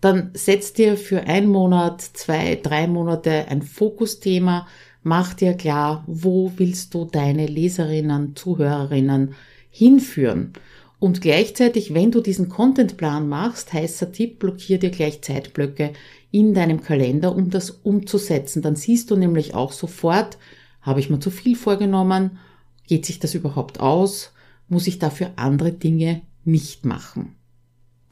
Dann 0.02 0.32
setz 0.34 0.74
dir 0.74 0.98
für 0.98 1.22
einen 1.28 1.50
Monat, 1.50 2.02
zwei, 2.02 2.56
drei 2.56 2.88
Monate 2.88 3.48
ein 3.48 3.62
Fokusthema, 3.62 4.66
mach 5.04 5.36
dir 5.36 5.54
klar, 5.54 6.04
wo 6.08 6.52
willst 6.58 6.96
du 6.96 7.06
deine 7.06 7.46
Leserinnen, 7.46 8.36
Zuhörerinnen 8.36 9.36
hinführen. 9.70 10.54
Und 11.00 11.22
gleichzeitig, 11.22 11.94
wenn 11.94 12.12
du 12.12 12.22
diesen 12.22 12.50
Contentplan 12.50 13.28
machst, 13.28 13.74
heißer 13.74 14.12
Tipp, 14.12 14.40
blockier 14.40 14.80
dir 14.80 14.92
gleich 14.92 15.22
Zeitblöcke 15.22 15.94
in 16.32 16.54
deinem 16.54 16.82
Kalender, 16.82 17.36
um 17.36 17.50
das 17.50 17.70
umzusetzen. 17.70 18.62
Dann 18.62 18.76
siehst 18.76 19.12
du 19.12 19.16
nämlich 19.16 19.54
auch 19.54 19.72
sofort, 19.72 20.38
habe 20.82 21.00
ich 21.00 21.10
mir 21.10 21.20
zu 21.20 21.32
viel 21.32 21.56
vorgenommen? 21.56 22.40
Geht 22.88 23.06
sich 23.06 23.20
das 23.20 23.34
überhaupt 23.34 23.80
aus? 23.80 24.32
Muss 24.68 24.88
ich 24.88 25.00
dafür 25.00 25.32
andere 25.36 25.72
Dinge 25.72 26.22
nicht 26.44 26.86
machen? 26.86 27.36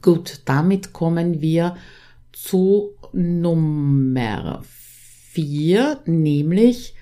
Gut, 0.02 0.42
damit 0.44 0.92
kommen 0.92 1.40
wir 1.40 1.76
zu 2.32 2.90
Nummer 3.12 4.62
vier, 4.64 6.00
nämlich 6.04 6.94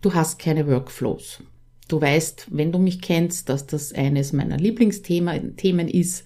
du 0.00 0.14
hast 0.14 0.38
keine 0.38 0.66
Workflows. 0.66 1.42
Du 1.88 2.00
weißt, 2.00 2.48
wenn 2.50 2.72
du 2.72 2.78
mich 2.78 3.00
kennst, 3.00 3.48
dass 3.48 3.66
das 3.66 3.92
eines 3.92 4.32
meiner 4.32 4.56
Lieblingsthemen 4.56 5.88
ist. 5.88 6.24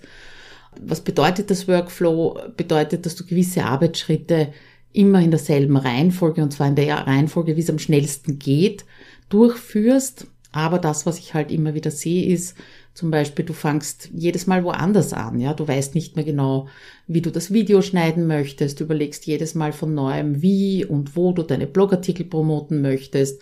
Was 0.81 1.03
bedeutet 1.03 1.51
das 1.51 1.69
Workflow? 1.69 2.39
Bedeutet, 2.57 3.05
dass 3.05 3.17
du 3.17 3.27
gewisse 3.27 3.65
Arbeitsschritte 3.65 4.53
immer 4.93 5.21
in 5.21 5.31
derselben 5.31 5.77
Reihenfolge, 5.77 6.43
und 6.43 6.53
zwar 6.53 6.69
in 6.69 6.77
der 6.77 6.95
Reihenfolge, 7.07 7.57
wie 7.57 7.61
es 7.61 7.71
am 7.71 7.79
schnellsten 7.79 8.39
geht, 8.39 8.85
durchführst. 9.29 10.27
Aber 10.53 10.79
das, 10.79 11.07
was 11.07 11.19
ich 11.19 11.35
halt 11.35 11.53
immer 11.53 11.75
wieder 11.75 11.91
sehe, 11.91 12.27
ist 12.27 12.57
zum 12.95 13.11
Beispiel, 13.11 13.45
du 13.45 13.53
fangst 13.53 14.11
jedes 14.13 14.47
Mal 14.47 14.65
woanders 14.65 15.13
an, 15.13 15.39
ja. 15.39 15.55
Du 15.55 15.69
weißt 15.69 15.95
nicht 15.95 16.17
mehr 16.17 16.25
genau, 16.25 16.69
wie 17.07 17.21
du 17.21 17.31
das 17.31 17.53
Video 17.53 17.83
schneiden 17.83 18.27
möchtest. 18.27 18.81
Du 18.81 18.85
überlegst 18.85 19.27
jedes 19.27 19.55
Mal 19.55 19.73
von 19.73 19.95
neuem, 19.95 20.43
wie 20.43 20.85
und 20.85 21.15
wo 21.17 21.33
du 21.33 21.43
deine 21.43 21.67
Blogartikel 21.67 22.25
promoten 22.25 22.81
möchtest 22.81 23.41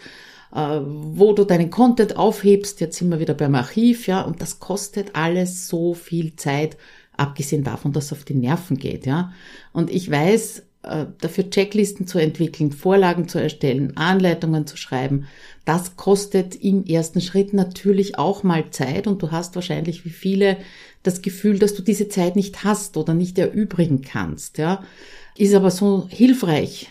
äh, 0.55 0.81
wo 0.83 1.33
du 1.33 1.45
deinen 1.45 1.71
Content 1.71 2.17
aufhebst. 2.17 2.81
Jetzt 2.81 2.99
sind 2.99 3.11
wir 3.11 3.21
wieder 3.21 3.35
beim 3.35 3.55
Archiv, 3.55 4.07
ja, 4.07 4.23
und 4.23 4.41
das 4.41 4.61
kostet 4.61 5.15
alles 5.15 5.69
so 5.69 5.95
viel 5.95 6.37
Zeit, 6.37 6.77
abgesehen 7.17 7.65
davon, 7.65 7.93
dass 7.93 8.07
es 8.07 8.13
auf 8.13 8.25
die 8.25 8.35
Nerven 8.35 8.77
geht, 8.79 9.07
ja. 9.07 9.33
Und 9.73 9.91
ich 9.91 10.11
weiß, 10.11 10.63
äh, 10.85 11.07
dafür 11.21 11.51
Checklisten 11.51 12.07
zu 12.07 12.19
entwickeln, 12.19 12.73
Vorlagen 12.73 13.29
zu 13.29 13.39
erstellen, 13.39 13.97
Anleitungen 13.97 14.67
zu 14.67 14.77
schreiben, 14.77 15.27
das 15.65 15.97
kostet 15.97 16.55
im 16.57 16.85
ersten 16.87 17.21
Schritt 17.21 17.53
natürlich 17.53 18.19
auch 18.19 18.43
mal 18.43 18.71
Zeit 18.71 19.07
und 19.07 19.21
du 19.21 19.31
hast 19.31 19.55
wahrscheinlich 19.55 20.05
wie 20.05 20.11
viele 20.11 20.57
das 21.03 21.21
Gefühl, 21.21 21.59
dass 21.59 21.75
du 21.75 21.83
diese 21.83 22.09
Zeit 22.09 22.37
nicht 22.37 22.65
hast 22.65 22.97
oder 22.97 23.13
nicht 23.13 23.39
erübrigen 23.39 24.03
kannst, 24.03 24.59
ja. 24.59 24.83
Ist 25.37 25.55
aber 25.55 25.71
so 25.71 26.09
hilfreich 26.09 26.91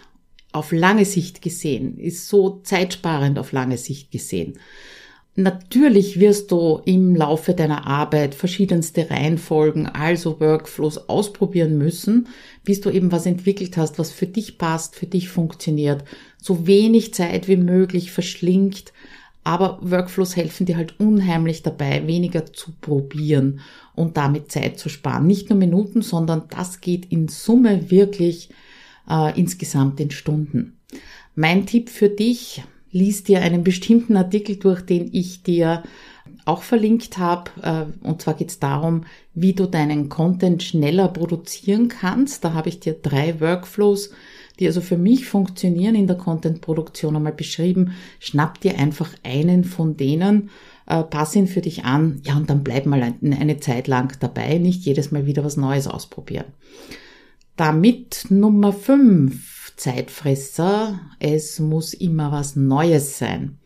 auf 0.57 0.71
lange 0.71 1.05
Sicht 1.05 1.41
gesehen, 1.41 1.97
ist 1.97 2.27
so 2.27 2.61
zeitsparend 2.63 3.39
auf 3.39 3.51
lange 3.51 3.77
Sicht 3.77 4.11
gesehen. 4.11 4.57
Natürlich 5.39 6.19
wirst 6.19 6.51
du 6.51 6.81
im 6.85 7.15
Laufe 7.15 7.53
deiner 7.53 7.85
Arbeit 7.85 8.33
verschiedenste 8.33 9.11
Reihenfolgen, 9.11 9.85
also 9.85 10.39
Workflows 10.39 11.09
ausprobieren 11.09 11.77
müssen, 11.77 12.27
bis 12.63 12.81
du 12.81 12.89
eben 12.89 13.11
was 13.11 13.27
entwickelt 13.27 13.77
hast, 13.77 13.99
was 13.99 14.11
für 14.11 14.25
dich 14.25 14.57
passt, 14.57 14.95
für 14.95 15.05
dich 15.05 15.29
funktioniert, 15.29 16.03
so 16.41 16.65
wenig 16.65 17.13
Zeit 17.13 17.47
wie 17.47 17.57
möglich 17.57 18.11
verschlingt, 18.11 18.93
aber 19.43 19.77
Workflows 19.81 20.35
helfen 20.35 20.65
dir 20.65 20.75
halt 20.75 20.99
unheimlich 20.99 21.61
dabei, 21.61 22.07
weniger 22.07 22.51
zu 22.51 22.71
probieren 22.81 23.59
und 23.95 24.17
damit 24.17 24.51
Zeit 24.51 24.79
zu 24.79 24.89
sparen. 24.89 25.27
Nicht 25.27 25.51
nur 25.51 25.59
Minuten, 25.59 26.01
sondern 26.01 26.43
das 26.49 26.81
geht 26.81 27.05
in 27.11 27.27
Summe 27.27 27.91
wirklich 27.91 28.49
äh, 29.09 29.39
insgesamt 29.39 29.99
in 29.99 30.11
Stunden. 30.11 30.79
Mein 31.35 31.65
Tipp 31.65 31.89
für 31.89 32.09
dich, 32.09 32.63
lies 32.91 33.23
dir 33.23 33.41
einen 33.41 33.63
bestimmten 33.63 34.17
Artikel 34.17 34.55
durch, 34.55 34.81
den 34.81 35.09
ich 35.13 35.43
dir 35.43 35.83
auch 36.45 36.63
verlinkt 36.63 37.17
habe. 37.17 37.51
Äh, 37.61 38.07
und 38.07 38.21
zwar 38.21 38.33
geht 38.33 38.49
es 38.49 38.59
darum, 38.59 39.03
wie 39.33 39.53
du 39.53 39.67
deinen 39.67 40.09
Content 40.09 40.63
schneller 40.63 41.09
produzieren 41.09 41.89
kannst. 41.89 42.43
Da 42.43 42.53
habe 42.53 42.69
ich 42.69 42.79
dir 42.79 42.93
drei 42.93 43.39
Workflows, 43.39 44.11
die 44.59 44.67
also 44.67 44.81
für 44.81 44.97
mich 44.97 45.27
funktionieren 45.27 45.95
in 45.95 46.07
der 46.07 46.17
Content-Produktion 46.17 47.15
einmal 47.15 47.33
beschrieben. 47.33 47.91
Schnapp 48.19 48.59
dir 48.61 48.79
einfach 48.79 49.11
einen 49.23 49.63
von 49.63 49.97
denen, 49.97 50.49
äh, 50.87 51.03
pass 51.03 51.35
ihn 51.35 51.47
für 51.47 51.61
dich 51.61 51.83
an, 51.83 52.21
ja, 52.25 52.35
und 52.37 52.49
dann 52.49 52.63
bleib 52.63 52.85
mal 52.85 53.03
eine 53.03 53.59
Zeit 53.59 53.87
lang 53.87 54.17
dabei, 54.19 54.57
nicht 54.57 54.85
jedes 54.85 55.11
Mal 55.11 55.25
wieder 55.25 55.43
was 55.43 55.57
Neues 55.57 55.87
ausprobieren. 55.87 56.45
Damit 57.57 58.27
Nummer 58.29 58.71
5 58.71 59.73
Zeitfresser, 59.75 60.99
es 61.19 61.59
muss 61.59 61.95
immer 61.95 62.31
was 62.31 62.55
Neues 62.55 63.17
sein. 63.17 63.57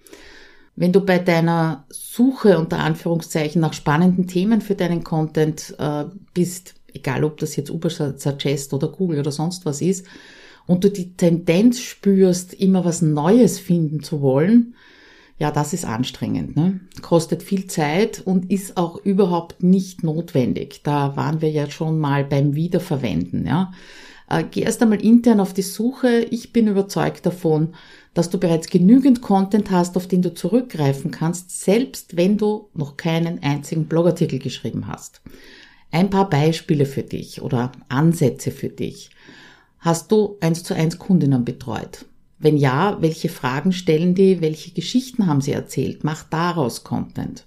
Wenn 0.77 0.93
du 0.93 1.01
bei 1.01 1.19
deiner 1.19 1.85
Suche 1.89 2.57
unter 2.57 2.79
Anführungszeichen 2.79 3.59
nach 3.61 3.73
spannenden 3.73 4.27
Themen 4.27 4.61
für 4.61 4.75
deinen 4.75 5.03
Content 5.03 5.75
äh, 5.77 6.05
bist, 6.33 6.75
egal 6.93 7.25
ob 7.25 7.37
das 7.37 7.57
jetzt 7.57 7.69
Uber 7.69 7.89
Suggest 7.89 8.73
oder 8.73 8.87
Google 8.87 9.19
oder 9.19 9.31
sonst 9.31 9.65
was 9.65 9.81
ist, 9.81 10.05
und 10.67 10.85
du 10.85 10.89
die 10.89 11.17
Tendenz 11.17 11.81
spürst, 11.81 12.53
immer 12.53 12.85
was 12.85 13.01
Neues 13.01 13.59
finden 13.59 14.01
zu 14.01 14.21
wollen, 14.21 14.73
ja, 15.41 15.49
das 15.49 15.73
ist 15.73 15.85
anstrengend. 15.85 16.55
Ne? 16.55 16.81
Kostet 17.01 17.41
viel 17.41 17.65
Zeit 17.65 18.21
und 18.23 18.51
ist 18.51 18.77
auch 18.77 19.03
überhaupt 19.03 19.63
nicht 19.63 20.03
notwendig. 20.03 20.81
Da 20.83 21.15
waren 21.15 21.41
wir 21.41 21.49
ja 21.49 21.67
schon 21.67 21.99
mal 21.99 22.23
beim 22.23 22.53
Wiederverwenden. 22.53 23.47
Ja? 23.47 23.71
Äh, 24.29 24.43
geh 24.43 24.61
erst 24.61 24.83
einmal 24.83 25.03
intern 25.03 25.39
auf 25.39 25.55
die 25.55 25.63
Suche. 25.63 26.27
Ich 26.29 26.53
bin 26.53 26.67
überzeugt 26.67 27.25
davon, 27.25 27.69
dass 28.13 28.29
du 28.29 28.37
bereits 28.37 28.67
genügend 28.67 29.23
Content 29.23 29.71
hast, 29.71 29.97
auf 29.97 30.07
den 30.07 30.21
du 30.21 30.31
zurückgreifen 30.31 31.09
kannst, 31.09 31.59
selbst 31.59 32.17
wenn 32.17 32.37
du 32.37 32.69
noch 32.75 32.95
keinen 32.95 33.41
einzigen 33.41 33.87
Blogartikel 33.87 34.37
geschrieben 34.37 34.85
hast. 34.85 35.23
Ein 35.89 36.11
paar 36.11 36.29
Beispiele 36.29 36.85
für 36.85 37.01
dich 37.01 37.41
oder 37.41 37.71
Ansätze 37.89 38.51
für 38.51 38.69
dich. 38.69 39.09
Hast 39.79 40.11
du 40.11 40.37
eins 40.39 40.61
zu 40.63 40.75
eins 40.75 40.99
Kundinnen 40.99 41.43
betreut? 41.45 42.05
Wenn 42.41 42.57
ja, 42.57 42.97
welche 43.01 43.29
Fragen 43.29 43.71
stellen 43.71 44.15
die? 44.15 44.41
Welche 44.41 44.71
Geschichten 44.71 45.27
haben 45.27 45.41
sie 45.41 45.51
erzählt? 45.51 46.03
Mach 46.03 46.23
daraus 46.23 46.83
Content. 46.83 47.45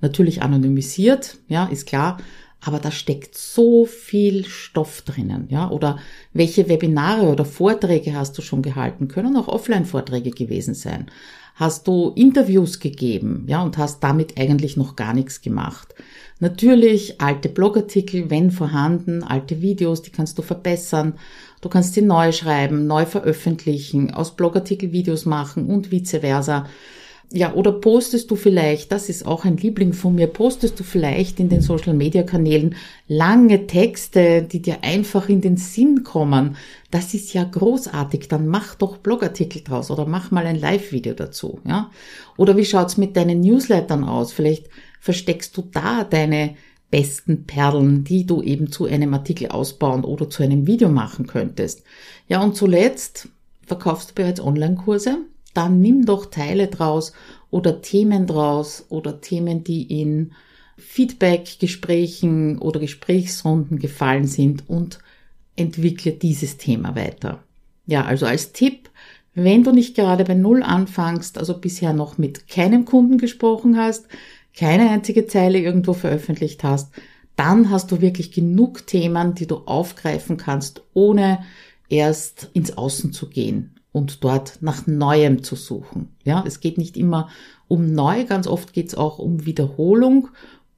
Natürlich 0.00 0.42
anonymisiert, 0.42 1.38
ja, 1.48 1.66
ist 1.66 1.86
klar. 1.86 2.18
Aber 2.66 2.80
da 2.80 2.90
steckt 2.90 3.38
so 3.38 3.86
viel 3.86 4.44
Stoff 4.44 5.02
drinnen, 5.02 5.46
ja. 5.50 5.70
Oder 5.70 6.00
welche 6.32 6.68
Webinare 6.68 7.28
oder 7.28 7.44
Vorträge 7.44 8.14
hast 8.14 8.36
du 8.36 8.42
schon 8.42 8.60
gehalten? 8.60 9.06
Können 9.06 9.36
auch 9.36 9.46
Offline-Vorträge 9.46 10.32
gewesen 10.32 10.74
sein. 10.74 11.06
Hast 11.54 11.86
du 11.86 12.10
Interviews 12.16 12.80
gegeben, 12.80 13.44
ja, 13.46 13.62
und 13.62 13.78
hast 13.78 14.00
damit 14.02 14.36
eigentlich 14.36 14.76
noch 14.76 14.96
gar 14.96 15.14
nichts 15.14 15.40
gemacht. 15.42 15.94
Natürlich 16.40 17.20
alte 17.20 17.48
Blogartikel, 17.48 18.30
wenn 18.30 18.50
vorhanden, 18.50 19.22
alte 19.22 19.62
Videos, 19.62 20.02
die 20.02 20.10
kannst 20.10 20.36
du 20.36 20.42
verbessern. 20.42 21.14
Du 21.60 21.68
kannst 21.68 21.94
sie 21.94 22.02
neu 22.02 22.32
schreiben, 22.32 22.88
neu 22.88 23.06
veröffentlichen, 23.06 24.12
aus 24.12 24.34
Blogartikel 24.34 24.90
Videos 24.90 25.24
machen 25.24 25.66
und 25.66 25.92
vice 25.92 26.18
versa. 26.20 26.66
Ja, 27.32 27.54
oder 27.54 27.72
postest 27.72 28.30
du 28.30 28.36
vielleicht, 28.36 28.92
das 28.92 29.08
ist 29.08 29.26
auch 29.26 29.44
ein 29.44 29.56
Liebling 29.56 29.92
von 29.92 30.14
mir, 30.14 30.28
postest 30.28 30.78
du 30.78 30.84
vielleicht 30.84 31.40
in 31.40 31.48
den 31.48 31.60
Social 31.60 31.92
Media 31.92 32.22
Kanälen 32.22 32.76
lange 33.08 33.66
Texte, 33.66 34.42
die 34.42 34.62
dir 34.62 34.84
einfach 34.84 35.28
in 35.28 35.40
den 35.40 35.56
Sinn 35.56 36.04
kommen. 36.04 36.56
Das 36.92 37.14
ist 37.14 37.34
ja 37.34 37.42
großartig, 37.42 38.28
dann 38.28 38.46
mach 38.46 38.76
doch 38.76 38.98
Blogartikel 38.98 39.62
draus 39.62 39.90
oder 39.90 40.06
mach 40.06 40.30
mal 40.30 40.46
ein 40.46 40.60
Live-Video 40.60 41.14
dazu, 41.14 41.58
ja. 41.66 41.90
Oder 42.36 42.56
wie 42.56 42.64
schaut's 42.64 42.96
mit 42.96 43.16
deinen 43.16 43.40
Newslettern 43.40 44.04
aus? 44.04 44.32
Vielleicht 44.32 44.68
versteckst 45.00 45.56
du 45.56 45.62
da 45.72 46.04
deine 46.04 46.54
besten 46.92 47.44
Perlen, 47.44 48.04
die 48.04 48.24
du 48.24 48.40
eben 48.40 48.70
zu 48.70 48.84
einem 48.84 49.12
Artikel 49.14 49.48
ausbauen 49.48 50.04
oder 50.04 50.30
zu 50.30 50.44
einem 50.44 50.68
Video 50.68 50.88
machen 50.88 51.26
könntest. 51.26 51.82
Ja, 52.28 52.40
und 52.40 52.54
zuletzt 52.54 53.28
verkaufst 53.66 54.10
du 54.10 54.14
bereits 54.14 54.40
Online-Kurse 54.40 55.18
dann 55.56 55.80
nimm 55.80 56.04
doch 56.04 56.26
Teile 56.26 56.68
draus 56.68 57.12
oder 57.50 57.80
Themen 57.80 58.26
draus 58.26 58.86
oder 58.88 59.20
Themen, 59.20 59.64
die 59.64 60.00
in 60.00 60.32
Feedback-Gesprächen 60.76 62.58
oder 62.58 62.80
Gesprächsrunden 62.80 63.78
gefallen 63.78 64.26
sind 64.26 64.68
und 64.68 64.98
entwickle 65.56 66.12
dieses 66.12 66.58
Thema 66.58 66.94
weiter. 66.94 67.42
Ja, 67.86 68.04
also 68.04 68.26
als 68.26 68.52
Tipp, 68.52 68.90
wenn 69.34 69.64
du 69.64 69.72
nicht 69.72 69.96
gerade 69.96 70.24
bei 70.24 70.34
Null 70.34 70.62
anfängst, 70.62 71.38
also 71.38 71.58
bisher 71.58 71.92
noch 71.92 72.18
mit 72.18 72.48
keinem 72.48 72.84
Kunden 72.84 73.16
gesprochen 73.16 73.78
hast, 73.78 74.06
keine 74.54 74.90
einzige 74.90 75.26
Zeile 75.26 75.58
irgendwo 75.58 75.94
veröffentlicht 75.94 76.62
hast, 76.62 76.92
dann 77.36 77.70
hast 77.70 77.90
du 77.92 78.00
wirklich 78.00 78.32
genug 78.32 78.86
Themen, 78.86 79.34
die 79.34 79.46
du 79.46 79.56
aufgreifen 79.66 80.36
kannst, 80.36 80.82
ohne 80.94 81.44
erst 81.88 82.50
ins 82.54 82.76
Außen 82.76 83.12
zu 83.12 83.28
gehen 83.28 83.75
und 83.96 84.22
dort 84.24 84.58
nach 84.60 84.86
Neuem 84.86 85.42
zu 85.42 85.56
suchen. 85.56 86.10
Ja, 86.22 86.44
es 86.46 86.60
geht 86.60 86.76
nicht 86.76 86.98
immer 86.98 87.30
um 87.66 87.94
neu, 87.94 88.26
ganz 88.26 88.46
oft 88.46 88.74
geht 88.74 88.88
es 88.88 88.94
auch 88.94 89.18
um 89.18 89.46
Wiederholung 89.46 90.28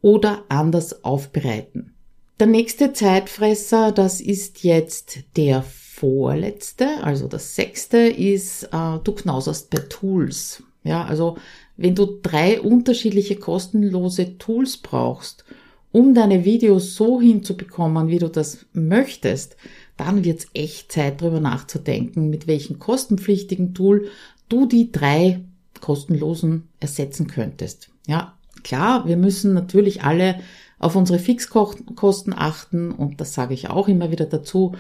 oder 0.01 0.45
anders 0.49 1.03
aufbereiten. 1.03 1.95
Der 2.39 2.47
nächste 2.47 2.93
Zeitfresser, 2.93 3.91
das 3.91 4.21
ist 4.21 4.63
jetzt 4.63 5.19
der 5.37 5.63
vorletzte, 5.63 7.03
also 7.03 7.27
das 7.27 7.57
sechste 7.57 7.99
ist, 7.99 8.69
äh, 8.73 8.99
du 9.03 9.11
knauserst 9.11 9.71
bei 9.71 9.79
Tools. 9.79 10.63
Ja, 10.85 11.05
also 11.05 11.39
wenn 11.77 11.97
du 11.97 12.21
drei 12.23 12.61
unterschiedliche 12.61 13.35
kostenlose 13.35 14.39
Tools 14.39 14.77
brauchst, 14.77 15.45
um 15.91 16.15
deine 16.15 16.45
Videos 16.45 16.95
so 16.95 17.21
hinzubekommen, 17.21 18.07
wie 18.07 18.21
du 18.21 18.29
das 18.29 18.67
möchtest, 18.73 19.57
dann 19.99 20.25
wird's 20.25 20.47
echt 20.55 20.91
Zeit 20.91 21.21
drüber 21.21 21.41
nachzudenken, 21.41 22.31
mit 22.31 22.47
welchem 22.47 22.79
kostenpflichtigen 22.79 23.75
Tool 23.75 24.09
du 24.49 24.67
die 24.67 24.91
drei 24.91 25.43
kostenlosen 25.81 26.69
ersetzen 26.81 27.27
könntest. 27.27 27.91
Ja, 28.07 28.35
klar, 28.63 29.07
wir 29.07 29.17
müssen 29.17 29.53
natürlich 29.55 30.03
alle 30.03 30.41
auf 30.79 30.97
unsere 30.97 31.19
Fixkosten 31.19 32.33
achten 32.35 32.93
und 32.93 33.21
das 33.21 33.35
sage 33.35 33.55
ich 33.55 33.69
auch 33.69 33.89
immer 33.89 34.11
wieder 34.11 34.27
dazu. 34.27 34.75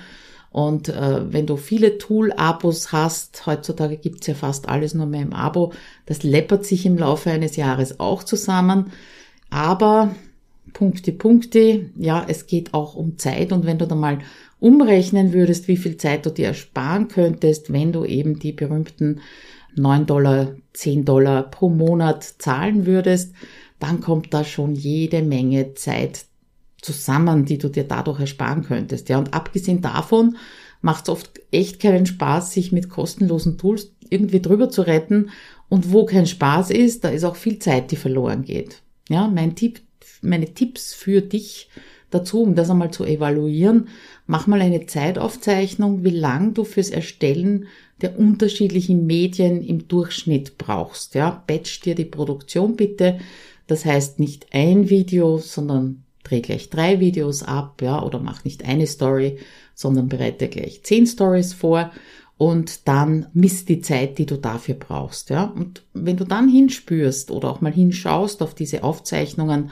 Und 0.51 0.89
äh, 0.89 1.33
wenn 1.33 1.47
du 1.47 1.57
viele 1.57 1.99
Tool-Abos 1.99 2.93
hast, 2.93 3.47
heutzutage 3.47 3.97
gibt's 3.97 4.27
ja 4.27 4.35
fast 4.35 4.69
alles 4.69 4.95
nur 4.95 5.07
mehr 5.07 5.23
im 5.23 5.35
Abo, 5.35 5.73
das 6.07 6.23
läppert 6.23 6.65
sich 6.65 6.87
im 6.87 6.97
Laufe 6.97 7.31
eines 7.31 7.57
Jahres 7.57 8.01
auch 8.01 8.23
zusammen. 8.23 8.93
Aber 9.51 10.15
Punkte, 10.79 11.11
Punkte, 11.11 11.91
ja, 11.97 12.25
es 12.29 12.47
geht 12.47 12.73
auch 12.73 12.95
um 12.95 13.19
Zeit 13.19 13.51
und 13.51 13.67
wenn 13.67 13.79
du 13.79 13.87
da 13.89 13.97
mal 13.97 14.21
umrechnen 14.61 15.33
würdest, 15.33 15.67
wie 15.67 15.77
viel 15.77 15.97
Zeit 15.97 16.25
du 16.25 16.31
dir 16.31 16.47
ersparen 16.47 17.09
könntest, 17.09 17.73
wenn 17.73 17.91
du 17.91 18.05
eben 18.05 18.39
die 18.39 18.53
berühmten 18.53 19.21
9 19.75 20.07
Dollar, 20.07 20.55
10 20.75 21.05
Dollar 21.05 21.51
pro 21.51 21.69
Monat 21.69 22.23
zahlen 22.23 22.87
würdest, 22.87 23.35
dann 23.81 24.01
kommt 24.01 24.33
da 24.33 24.45
schon 24.45 24.77
jede 24.77 25.21
Menge 25.21 25.75
Zeit 25.75 26.27
zusammen, 26.81 27.45
die 27.45 27.59
du 27.59 27.69
dir 27.69 27.83
dadurch 27.83 28.21
ersparen 28.21 28.63
könntest. 28.63 29.09
Ja, 29.09 29.19
und 29.19 29.35
abgesehen 29.35 29.83
davon 29.83 30.37
macht 30.81 31.07
es 31.07 31.09
oft 31.09 31.41
echt 31.51 31.81
keinen 31.81 32.07
Spaß, 32.07 32.53
sich 32.53 32.71
mit 32.71 32.89
kostenlosen 32.89 33.59
Tools 33.59 33.91
irgendwie 34.11 34.41
drüber 34.41 34.71
zu 34.71 34.83
retten. 34.83 35.31
Und 35.69 35.93
wo 35.93 36.07
kein 36.07 36.27
Spaß 36.27 36.71
ist, 36.71 37.03
da 37.03 37.09
ist 37.09 37.25
auch 37.25 37.35
viel 37.35 37.59
Zeit, 37.59 37.91
die 37.91 37.97
verloren 37.97 38.45
geht. 38.45 38.81
Ja, 39.09 39.27
mein 39.27 39.57
Tipp, 39.57 39.81
meine 40.23 40.55
Tipps 40.55 40.95
für 40.95 41.21
dich 41.21 41.69
dazu, 42.11 42.43
um 42.43 42.55
das 42.55 42.71
einmal 42.71 42.91
zu 42.91 43.05
evaluieren. 43.05 43.89
Mach 44.27 44.47
mal 44.47 44.61
eine 44.61 44.87
Zeitaufzeichnung, 44.87 46.05
wie 46.05 46.11
lang 46.11 46.55
du 46.55 46.65
fürs 46.65 46.91
Erstellen 46.91 47.67
der 48.01 48.19
unterschiedlichen 48.19 49.07
Medien 49.07 49.63
im 49.63 49.89
Durchschnitt 49.89 50.57
brauchst. 50.59 51.15
Ja, 51.15 51.43
batch 51.47 51.81
dir 51.81 51.95
die 51.95 52.05
Produktion 52.05 52.77
bitte. 52.77 53.19
Das 53.67 53.85
heißt 53.85 54.19
nicht 54.19 54.47
ein 54.53 54.89
Video, 54.89 55.39
sondern 55.39 56.05
dreh 56.25 56.41
gleich 56.41 56.71
drei 56.71 57.01
Videos 57.01 57.43
ab, 57.43 57.83
ja, 57.83 58.03
oder 58.03 58.19
mach 58.19 58.45
nicht 58.45 58.65
eine 58.65 58.87
Story, 58.87 59.39
sondern 59.75 60.09
bereite 60.09 60.49
gleich 60.49 60.83
zehn 60.83 61.07
Stories 61.07 61.53
vor 61.53 61.91
und 62.37 62.87
dann 62.87 63.27
misst 63.35 63.69
die 63.69 63.81
Zeit, 63.81 64.19
die 64.19 64.27
du 64.27 64.37
dafür 64.37 64.77
brauchst, 64.77 65.31
ja. 65.31 65.45
Und 65.45 65.83
wenn 65.93 66.17
du 66.17 66.25
dann 66.25 66.49
hinspürst 66.49 67.31
oder 67.31 67.51
auch 67.51 67.61
mal 67.61 67.73
hinschaust 67.73 68.43
auf 68.43 68.55
diese 68.55 68.85
Aufzeichnungen, 68.85 69.71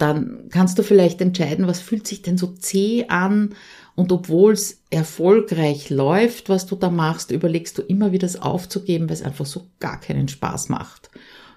dann 0.00 0.48
kannst 0.50 0.78
du 0.78 0.82
vielleicht 0.82 1.20
entscheiden, 1.20 1.66
was 1.66 1.80
fühlt 1.80 2.06
sich 2.06 2.22
denn 2.22 2.38
so 2.38 2.48
zäh 2.48 3.06
an 3.08 3.54
und 3.94 4.12
obwohl 4.12 4.52
es 4.52 4.82
erfolgreich 4.90 5.90
läuft, 5.90 6.48
was 6.48 6.66
du 6.66 6.76
da 6.76 6.90
machst, 6.90 7.30
überlegst 7.30 7.76
du 7.76 7.82
immer 7.82 8.12
wieder 8.12 8.26
es 8.26 8.40
aufzugeben, 8.40 9.08
weil 9.08 9.14
es 9.14 9.22
einfach 9.22 9.46
so 9.46 9.66
gar 9.78 10.00
keinen 10.00 10.28
Spaß 10.28 10.68
macht. 10.68 11.10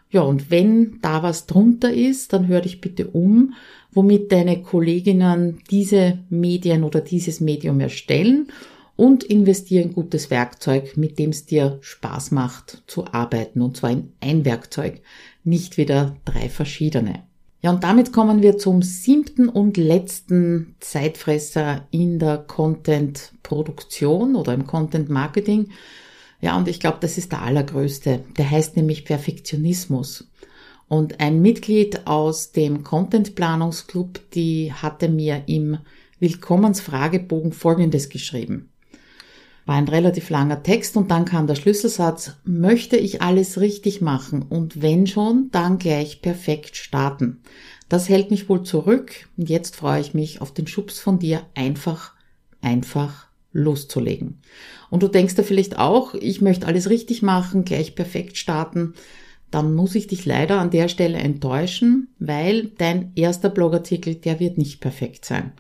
Ja, 0.10 0.21
und 0.21 0.51
wenn 0.51 0.99
da 1.01 1.23
was 1.23 1.47
drunter 1.47 1.91
ist, 1.91 2.34
dann 2.34 2.47
hör 2.47 2.62
dich 2.62 2.82
bitte 2.82 3.08
um, 3.08 3.53
womit 3.91 4.32
deine 4.32 4.62
Kolleginnen 4.62 5.60
diese 5.71 6.19
Medien 6.29 6.84
oder 6.84 7.01
dieses 7.01 7.39
Medium 7.39 7.79
erstellen 7.79 8.47
und 8.95 9.23
investiere 9.23 9.84
in 9.84 9.93
gutes 9.93 10.29
Werkzeug, 10.29 10.97
mit 10.97 11.17
dem 11.17 11.32
es 11.32 11.45
dir 11.45 11.79
Spaß 11.82 12.32
macht 12.32 12.84
zu 12.88 13.08
arbeiten. 13.08 13.62
Und 13.62 13.77
zwar 13.77 13.91
in 13.91 14.12
ein 14.19 14.45
Werkzeug, 14.45 15.01
nicht 15.43 15.77
wieder 15.77 16.15
drei 16.25 16.49
verschiedene. 16.49 17.23
Ja, 17.63 17.69
und 17.71 17.86
damit 17.86 18.12
kommen 18.12 18.41
wir 18.41 18.58
zum 18.58 18.82
siebten 18.82 19.47
und 19.47 19.78
letzten 19.78 20.76
Zeitfresser 20.82 21.88
in 21.91 22.19
der 22.19 22.39
Content-Produktion 22.39 24.36
oder 24.36 24.54
im 24.54 24.67
Content-Marketing. 24.67 25.69
Ja, 26.41 26.58
und 26.58 26.67
ich 26.67 26.82
glaube, 26.82 26.97
das 26.99 27.17
ist 27.17 27.32
der 27.32 27.41
allergrößte. 27.41 28.26
Der 28.38 28.52
heißt 28.52 28.76
nämlich 28.76 29.06
Perfektionismus. 29.06 30.28
Und 30.89 31.21
ein 31.21 31.41
Mitglied 31.41 32.06
aus 32.06 32.52
dem 32.52 32.84
Content-Planungsclub, 32.84 34.19
die 34.32 34.73
hatte 34.73 35.08
mir 35.08 35.43
im 35.45 35.78
Willkommensfragebogen 36.19 37.54
Folgendes 37.54 38.10
geschrieben. 38.10 38.72
War 39.65 39.76
ein 39.76 39.88
relativ 39.88 40.30
langer 40.30 40.62
Text 40.62 40.97
und 40.97 41.10
dann 41.10 41.26
kam 41.26 41.47
der 41.47 41.56
Schlüsselsatz, 41.56 42.36
möchte 42.43 42.97
ich 42.97 43.21
alles 43.21 43.60
richtig 43.60 44.02
machen 44.02 44.41
und 44.41 44.82
wenn 44.82 45.08
schon, 45.08 45.49
dann 45.52 45.78
gleich 45.78 46.21
perfekt 46.21 46.76
starten. 46.76 47.41
Das 47.88 48.10
hält 48.10 48.32
mich 48.32 48.49
wohl 48.49 48.63
zurück 48.63 49.30
und 49.38 49.49
jetzt 49.49 49.76
freue 49.76 50.02
ich 50.02 50.13
mich 50.13 50.41
auf 50.41 50.54
den 50.54 50.67
Schubs 50.67 50.99
von 50.99 51.19
dir, 51.19 51.43
einfach, 51.54 52.13
einfach 52.62 53.28
loszulegen. 53.54 54.39
Und 54.89 55.04
du 55.04 55.08
denkst 55.08 55.36
da 55.36 55.43
vielleicht 55.43 55.78
auch, 55.78 56.13
ich 56.15 56.41
möchte 56.41 56.67
alles 56.67 56.89
richtig 56.89 57.21
machen, 57.21 57.65
gleich 57.65 57.95
perfekt 57.95 58.38
starten. 58.38 58.93
Dann 59.52 59.76
muss 59.76 59.95
ich 59.95 60.08
dich 60.08 60.26
leider 60.26 60.60
an 60.60 60.71
der 60.71 60.88
Stelle 60.88 61.19
enttäuschen, 61.19 62.10
weil 62.19 62.71
dein 62.78 63.12
erster 63.15 63.49
Blogartikel, 63.49 64.15
der 64.15 64.39
wird 64.39 64.58
nicht 64.58 64.82
perfekt 64.82 65.26
sein. 65.26 65.54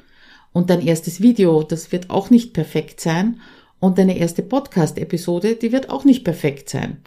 Und 0.51 0.69
dein 0.69 0.81
erstes 0.81 1.21
Video, 1.21 1.63
das 1.63 1.91
wird 1.91 2.09
auch 2.09 2.29
nicht 2.29 2.53
perfekt 2.53 2.99
sein. 2.99 3.39
Und 3.83 3.97
deine 3.97 4.17
erste 4.17 4.43
Podcast-Episode, 4.43 5.55
die 5.55 5.73
wird 5.73 5.89
auch 5.89 6.05
nicht 6.05 6.23
perfekt 6.23 6.69
sein. 6.69 6.99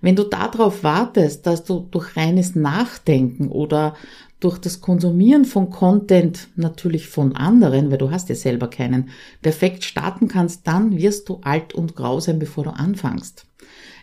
Wenn 0.00 0.16
du 0.16 0.24
darauf 0.24 0.82
wartest, 0.82 1.46
dass 1.46 1.62
du 1.62 1.86
durch 1.92 2.16
reines 2.16 2.56
Nachdenken 2.56 3.50
oder 3.50 3.94
durch 4.40 4.58
das 4.58 4.80
Konsumieren 4.80 5.44
von 5.44 5.70
Content, 5.70 6.48
natürlich 6.56 7.06
von 7.06 7.36
anderen, 7.36 7.92
weil 7.92 7.98
du 7.98 8.10
hast 8.10 8.30
ja 8.30 8.34
selber 8.34 8.66
keinen, 8.66 9.10
perfekt 9.42 9.84
starten 9.84 10.26
kannst, 10.26 10.66
dann 10.66 10.98
wirst 10.98 11.28
du 11.28 11.38
alt 11.44 11.72
und 11.72 11.94
grau 11.94 12.18
sein, 12.18 12.40
bevor 12.40 12.64
du 12.64 12.70
anfängst. 12.70 13.46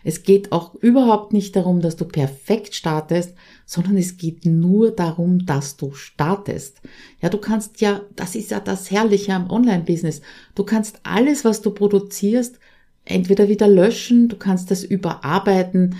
Es 0.02 0.22
geht 0.22 0.52
auch 0.52 0.74
überhaupt 0.76 1.34
nicht 1.34 1.54
darum, 1.54 1.82
dass 1.82 1.96
du 1.96 2.06
perfekt 2.06 2.74
startest, 2.74 3.34
sondern 3.66 3.96
es 3.96 4.16
geht 4.16 4.44
nur 4.44 4.90
darum, 4.90 5.46
dass 5.46 5.76
du 5.76 5.92
startest. 5.92 6.80
Ja, 7.20 7.28
du 7.28 7.38
kannst 7.38 7.80
ja, 7.80 8.02
das 8.16 8.34
ist 8.34 8.50
ja 8.50 8.60
das 8.60 8.90
Herrliche 8.90 9.34
am 9.34 9.50
Online-Business. 9.50 10.20
Du 10.54 10.64
kannst 10.64 11.00
alles, 11.02 11.44
was 11.44 11.62
du 11.62 11.70
produzierst, 11.70 12.58
entweder 13.04 13.48
wieder 13.48 13.68
löschen, 13.68 14.28
du 14.28 14.36
kannst 14.36 14.70
das 14.70 14.84
überarbeiten, 14.84 15.96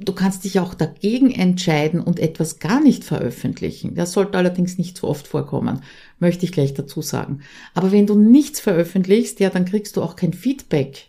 Du 0.00 0.12
kannst 0.12 0.44
dich 0.44 0.60
auch 0.60 0.74
dagegen 0.74 1.32
entscheiden 1.32 2.00
und 2.00 2.20
etwas 2.20 2.60
gar 2.60 2.80
nicht 2.80 3.02
veröffentlichen. 3.02 3.96
Das 3.96 4.12
sollte 4.12 4.38
allerdings 4.38 4.78
nicht 4.78 4.96
so 4.96 5.08
oft 5.08 5.26
vorkommen, 5.26 5.80
möchte 6.20 6.44
ich 6.44 6.52
gleich 6.52 6.72
dazu 6.72 7.02
sagen. 7.02 7.40
Aber 7.74 7.90
wenn 7.90 8.06
du 8.06 8.14
nichts 8.14 8.60
veröffentlichst, 8.60 9.40
ja, 9.40 9.50
dann 9.50 9.64
kriegst 9.64 9.96
du 9.96 10.02
auch 10.02 10.14
kein 10.14 10.32
Feedback. 10.32 11.08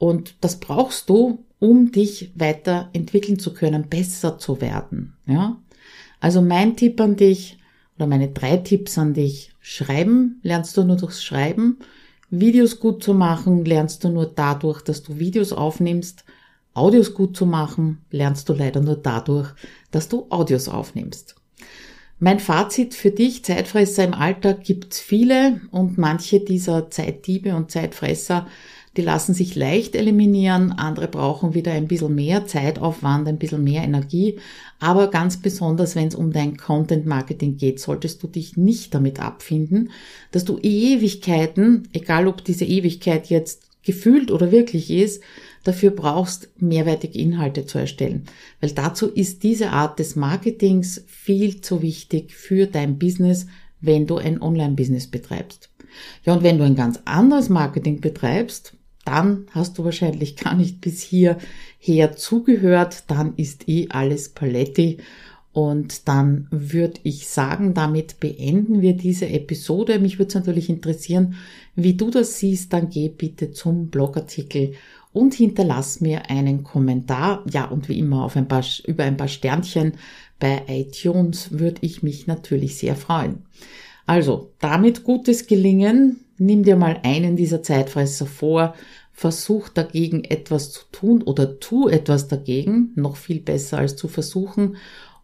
Und 0.00 0.34
das 0.40 0.58
brauchst 0.58 1.08
du, 1.08 1.44
um 1.60 1.92
dich 1.92 2.32
weiterentwickeln 2.34 3.38
zu 3.38 3.54
können, 3.54 3.88
besser 3.88 4.38
zu 4.38 4.60
werden. 4.60 5.14
Ja? 5.26 5.60
Also 6.18 6.42
mein 6.42 6.76
Tipp 6.76 7.00
an 7.00 7.14
dich 7.14 7.58
oder 7.96 8.08
meine 8.08 8.30
drei 8.30 8.56
Tipps 8.56 8.98
an 8.98 9.14
dich. 9.14 9.52
Schreiben 9.60 10.40
lernst 10.42 10.76
du 10.76 10.82
nur 10.82 10.96
durchs 10.96 11.22
Schreiben. 11.22 11.78
Videos 12.30 12.80
gut 12.80 13.04
zu 13.04 13.14
machen 13.14 13.64
lernst 13.64 14.02
du 14.02 14.08
nur 14.08 14.26
dadurch, 14.26 14.80
dass 14.80 15.04
du 15.04 15.20
Videos 15.20 15.52
aufnimmst 15.52 16.24
Audios 16.74 17.14
gut 17.14 17.36
zu 17.36 17.46
machen, 17.46 17.98
lernst 18.10 18.48
du 18.48 18.52
leider 18.52 18.80
nur 18.80 18.96
dadurch, 18.96 19.48
dass 19.90 20.08
du 20.08 20.26
Audios 20.30 20.68
aufnimmst. 20.68 21.34
Mein 22.18 22.38
Fazit 22.38 22.94
für 22.94 23.10
dich, 23.10 23.44
Zeitfresser 23.44 24.04
im 24.04 24.14
Alltag 24.14 24.62
gibt's 24.62 25.00
viele 25.00 25.60
und 25.70 25.98
manche 25.98 26.40
dieser 26.40 26.90
Zeitdiebe 26.90 27.56
und 27.56 27.70
Zeitfresser, 27.70 28.46
die 28.96 29.02
lassen 29.02 29.34
sich 29.34 29.54
leicht 29.54 29.94
eliminieren, 29.94 30.72
andere 30.72 31.06
brauchen 31.06 31.54
wieder 31.54 31.72
ein 31.72 31.86
bisschen 31.86 32.14
mehr 32.14 32.46
Zeitaufwand, 32.46 33.28
ein 33.28 33.38
bisschen 33.38 33.62
mehr 33.62 33.82
Energie, 33.82 34.38
aber 34.80 35.08
ganz 35.10 35.36
besonders, 35.36 35.94
wenn 35.94 36.08
es 36.08 36.14
um 36.14 36.32
dein 36.32 36.56
Content 36.56 37.06
Marketing 37.06 37.56
geht, 37.56 37.78
solltest 37.78 38.22
du 38.22 38.26
dich 38.26 38.56
nicht 38.56 38.94
damit 38.94 39.20
abfinden, 39.20 39.90
dass 40.32 40.44
du 40.44 40.58
Ewigkeiten, 40.58 41.88
egal 41.92 42.26
ob 42.26 42.44
diese 42.44 42.64
Ewigkeit 42.64 43.28
jetzt 43.28 43.70
gefühlt 43.82 44.30
oder 44.30 44.50
wirklich 44.50 44.90
ist, 44.90 45.22
dafür 45.64 45.90
brauchst, 45.90 46.48
mehrwertige 46.58 47.18
Inhalte 47.18 47.66
zu 47.66 47.78
erstellen. 47.78 48.24
Weil 48.60 48.72
dazu 48.72 49.08
ist 49.08 49.42
diese 49.42 49.70
Art 49.70 49.98
des 49.98 50.16
Marketings 50.16 51.04
viel 51.06 51.60
zu 51.60 51.82
wichtig 51.82 52.34
für 52.34 52.66
dein 52.66 52.98
Business, 52.98 53.46
wenn 53.80 54.06
du 54.06 54.16
ein 54.16 54.42
Online-Business 54.42 55.06
betreibst. 55.06 55.70
Ja, 56.24 56.34
und 56.34 56.42
wenn 56.42 56.58
du 56.58 56.64
ein 56.64 56.76
ganz 56.76 57.00
anderes 57.04 57.48
Marketing 57.48 58.00
betreibst, 58.00 58.74
dann 59.10 59.46
hast 59.50 59.76
du 59.76 59.84
wahrscheinlich 59.84 60.36
gar 60.36 60.54
nicht 60.54 60.80
bis 60.80 61.02
hierher 61.02 62.16
zugehört, 62.16 63.04
dann 63.08 63.34
ist 63.36 63.68
eh 63.68 63.88
alles 63.90 64.28
Paletti 64.28 64.98
und 65.52 66.06
dann 66.06 66.46
würde 66.50 67.00
ich 67.02 67.28
sagen, 67.28 67.74
damit 67.74 68.20
beenden 68.20 68.82
wir 68.82 68.94
diese 68.94 69.28
Episode. 69.28 69.98
Mich 69.98 70.18
würde 70.18 70.28
es 70.28 70.34
natürlich 70.36 70.70
interessieren, 70.70 71.34
wie 71.74 71.94
du 71.94 72.10
das 72.10 72.38
siehst. 72.38 72.72
Dann 72.72 72.88
geh 72.88 73.08
bitte 73.08 73.50
zum 73.50 73.88
Blogartikel 73.88 74.74
und 75.12 75.34
hinterlass 75.34 76.00
mir 76.00 76.30
einen 76.30 76.62
Kommentar. 76.62 77.44
Ja, 77.50 77.64
und 77.64 77.88
wie 77.88 77.98
immer 77.98 78.24
auf 78.24 78.36
ein 78.36 78.46
paar, 78.46 78.64
über 78.86 79.02
ein 79.02 79.16
paar 79.16 79.28
Sternchen 79.28 79.94
bei 80.38 80.62
iTunes 80.68 81.58
würde 81.58 81.78
ich 81.80 82.04
mich 82.04 82.28
natürlich 82.28 82.78
sehr 82.78 82.94
freuen. 82.94 83.42
Also, 84.06 84.52
damit 84.60 85.02
gutes 85.02 85.48
Gelingen. 85.48 86.24
Nimm 86.38 86.62
dir 86.62 86.76
mal 86.76 87.00
einen 87.02 87.36
dieser 87.36 87.62
Zeitfresser 87.62 88.26
vor. 88.26 88.74
Versuch 89.20 89.68
dagegen 89.68 90.24
etwas 90.24 90.72
zu 90.72 90.80
tun 90.92 91.20
oder 91.22 91.60
tu 91.60 91.88
etwas 91.88 92.28
dagegen. 92.28 92.92
Noch 92.94 93.16
viel 93.16 93.38
besser 93.38 93.76
als 93.76 93.94
zu 93.94 94.08
versuchen. 94.08 94.76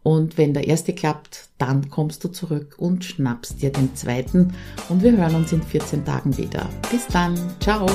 Und 0.03 0.37
wenn 0.37 0.53
der 0.53 0.67
erste 0.67 0.93
klappt, 0.93 1.49
dann 1.57 1.89
kommst 1.89 2.23
du 2.23 2.27
zurück 2.27 2.75
und 2.77 3.03
schnappst 3.03 3.59
dir 3.59 3.71
den 3.71 3.95
zweiten. 3.95 4.53
Und 4.89 5.01
wir 5.01 5.17
hören 5.17 5.33
uns 5.33 5.51
in 5.51 5.63
14 5.63 6.05
Tagen 6.05 6.37
wieder. 6.37 6.69
Bis 6.91 7.07
dann. 7.07 7.35
Ciao. 7.59 7.87